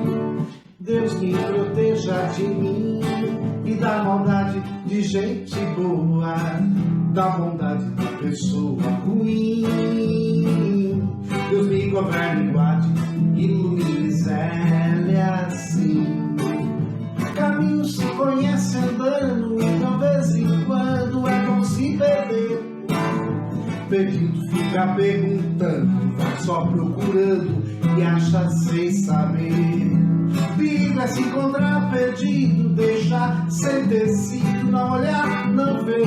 Deus 0.84 1.14
me 1.14 1.32
proteja 1.32 2.26
de 2.36 2.42
mim 2.42 3.00
e 3.64 3.74
da 3.76 4.04
maldade 4.04 4.62
de 4.84 5.00
gente 5.00 5.56
boa, 5.74 6.36
da 7.14 7.30
bondade 7.30 7.86
da 7.92 8.04
pessoa 8.18 8.82
ruim. 9.06 9.64
Deus 11.48 11.68
me 11.68 11.88
governe, 11.88 12.52
guarde, 12.52 12.86
ilumine, 13.34 14.12
serve 14.12 15.16
assim. 15.16 16.06
Caminho 17.34 17.86
se 17.86 18.04
conhece 18.08 18.76
andando, 18.76 19.62
então 19.62 19.98
vez 19.98 20.36
em 20.36 20.64
quando 20.66 21.26
é 21.26 21.46
bom 21.46 21.64
se 21.64 21.96
perder. 21.96 22.62
Perdido 23.88 24.48
fica 24.50 24.88
perguntando, 24.88 26.14
vai 26.18 26.36
só 26.40 26.66
procurando 26.66 27.64
e 27.98 28.02
acha 28.02 28.50
sem 28.50 28.92
saber. 28.92 30.03
Perigo 30.64 30.98
é 30.98 31.06
se 31.06 31.20
encontrar 31.20 31.90
perdido, 31.90 32.70
deixar 32.70 33.50
sem 33.50 33.86
tecido, 33.86 34.72
não 34.72 34.94
olhar, 34.94 35.52
não 35.52 35.84
ver. 35.84 36.06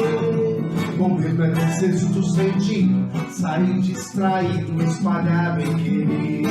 Bom 0.97 1.13
mesmo 1.13 1.43
é 1.43 1.51
ter 1.51 1.73
sexto 1.73 2.23
sentido, 2.23 3.07
sair 3.29 3.79
distraído, 3.81 4.81
espalhar 4.81 5.57
bem 5.57 5.75
querer. 5.75 6.47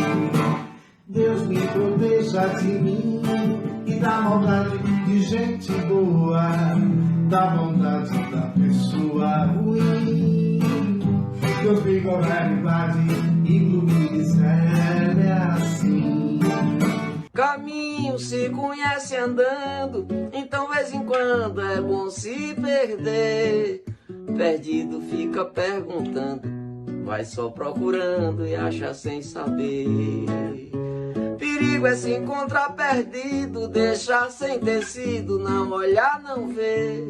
Deus 1.08 1.48
me 1.48 1.58
proteja 1.58 2.46
de 2.46 2.78
mim 2.78 3.22
e 3.86 3.94
da 3.96 4.20
maldade 4.20 4.78
de 5.06 5.22
gente 5.22 5.72
boa, 5.88 6.48
da 7.28 7.46
bondade 7.56 8.16
da 8.30 8.42
pessoa 8.52 9.46
ruim. 9.46 10.60
Deus 11.60 11.84
me 11.84 11.98
governe, 11.98 12.62
guarde, 12.62 12.98
ilumine, 13.44 14.24
serve 14.24 15.28
assim. 15.28 16.15
Caminho 17.36 18.18
se 18.18 18.48
conhece 18.48 19.14
andando, 19.14 20.06
então 20.32 20.70
vez 20.70 20.90
em 20.90 21.04
quando 21.04 21.60
é 21.60 21.82
bom 21.82 22.08
se 22.08 22.54
perder. 22.54 23.84
Perdido 24.34 25.02
fica 25.02 25.44
perguntando, 25.44 26.48
vai 27.04 27.26
só 27.26 27.50
procurando 27.50 28.46
e 28.46 28.54
acha 28.54 28.94
sem 28.94 29.20
saber. 29.20 30.24
Perigo 31.38 31.86
é 31.86 31.94
se 31.94 32.14
encontrar 32.14 32.74
perdido, 32.74 33.68
deixar 33.68 34.30
sem 34.30 34.58
tecido, 34.58 35.38
não 35.38 35.70
olhar, 35.72 36.18
não 36.22 36.48
ver. 36.48 37.04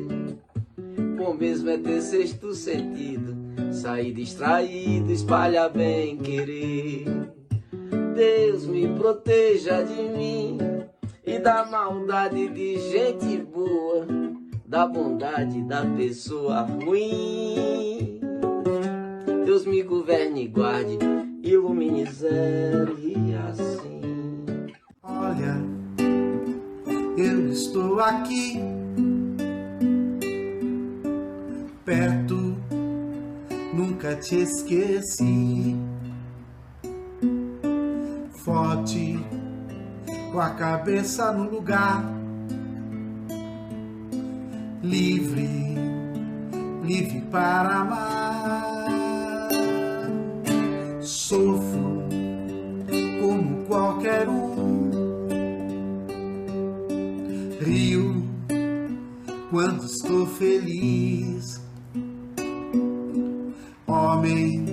Bom 1.17 1.35
mesmo 1.35 1.71
é 1.71 1.79
ter 1.79 2.03
sexto 2.03 2.53
sentido, 2.53 3.37
sair 3.73 4.13
distraído, 4.13 5.13
espalhar 5.13 5.71
bem 5.71 6.19
querer. 6.19 7.36
Deus 8.17 8.67
me 8.67 8.89
proteja 8.95 9.83
de 9.83 10.09
mim 10.09 10.57
e 11.23 11.39
da 11.39 11.67
maldade 11.67 12.49
de 12.49 12.79
gente 12.91 13.37
boa, 13.43 14.07
da 14.65 14.87
bondade 14.87 15.61
da 15.65 15.85
pessoa 15.85 16.63
ruim. 16.63 18.19
Deus 19.45 19.67
me 19.67 19.83
governe 19.83 20.45
e 20.45 20.49
guarde, 20.49 20.99
ilumine 21.43 22.05
e 22.05 23.35
assim. 23.51 24.01
Olha, 25.03 25.63
eu 27.19 27.49
estou 27.51 28.01
aqui, 28.01 28.59
perto, 31.85 32.57
nunca 33.75 34.17
te 34.17 34.37
esqueci. 34.37 35.77
Forte, 38.57 39.19
com 40.33 40.41
a 40.41 40.49
cabeça 40.49 41.31
no 41.31 41.45
lugar, 41.51 42.03
livre, 44.83 45.75
livre 46.83 47.21
para 47.31 47.81
amar. 47.81 49.49
Sofro 51.03 52.09
como 53.21 53.63
qualquer 53.67 54.27
um. 54.27 54.91
Rio 57.61 58.25
quando 59.51 59.85
estou 59.85 60.27
feliz. 60.27 61.61
Homem 63.87 64.65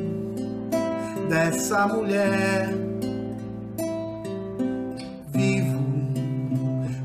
dessa 1.28 1.86
mulher, 1.86 2.83
vivo 5.44 5.84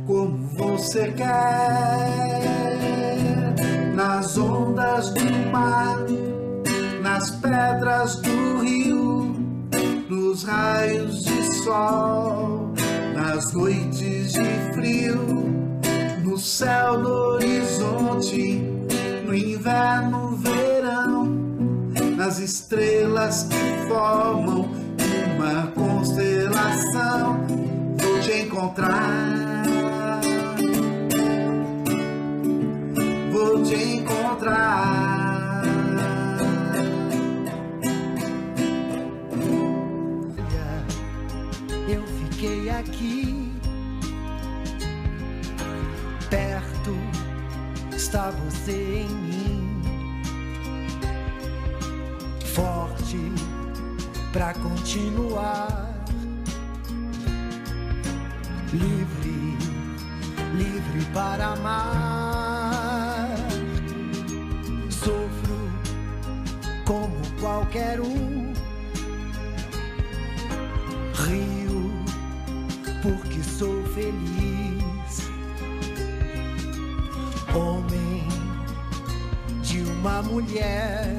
como 0.07 0.39
você 0.57 1.13
quer. 1.13 2.39
Nas 3.95 4.39
ondas 4.39 5.11
do 5.11 5.51
mar, 5.51 5.99
nas 7.03 7.31
pedras 7.33 8.17
do 8.17 8.61
rio, 8.63 9.35
nos 10.09 10.45
raios 10.45 11.25
de 11.25 11.43
sol, 11.65 12.73
nas 13.13 13.53
noites 13.53 14.33
de 14.33 14.73
frio, 14.73 15.19
no 16.25 16.39
céu 16.39 17.03
do 17.03 17.13
horizonte, 17.13 18.63
no 19.27 19.35
inverno, 19.35 20.37
verão, 20.37 21.27
nas 22.17 22.39
estrelas 22.39 23.49
que 23.51 23.89
formam 23.89 24.71
uma 25.37 25.67
constelação, 25.73 27.41
te 28.29 28.43
encontrar. 28.43 29.63
te 33.65 33.75
encontrar. 33.75 35.63
eu 41.89 42.07
fiquei 42.07 42.69
aqui 42.69 43.53
perto 46.29 46.95
está 47.97 48.31
você 48.31 49.07
em 49.07 49.09
mim 49.09 49.83
forte 52.45 53.33
pra 54.33 54.53
continuar 54.55 55.88
para 61.13 61.53
amar 61.53 63.29
sofro 64.91 65.71
como 66.85 67.17
qualquer 67.41 68.01
um 68.01 68.53
rio 71.15 72.05
porque 73.03 73.43
sou 73.43 73.85
feliz. 73.95 75.29
Homem 77.55 78.29
de 79.63 79.81
uma 79.83 80.23
mulher, 80.23 81.17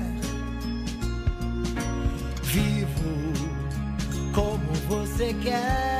vivo 2.43 3.33
como 4.33 4.73
você 4.87 5.33
quer. 5.41 5.98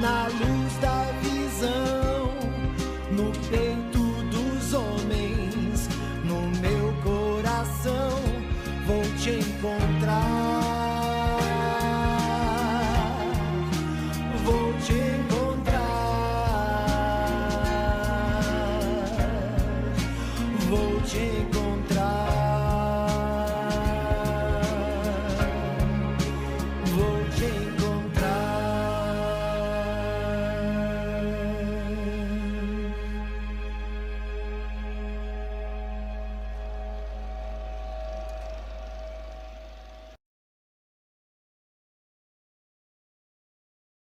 Na 0.00 0.28
luz 0.28 0.55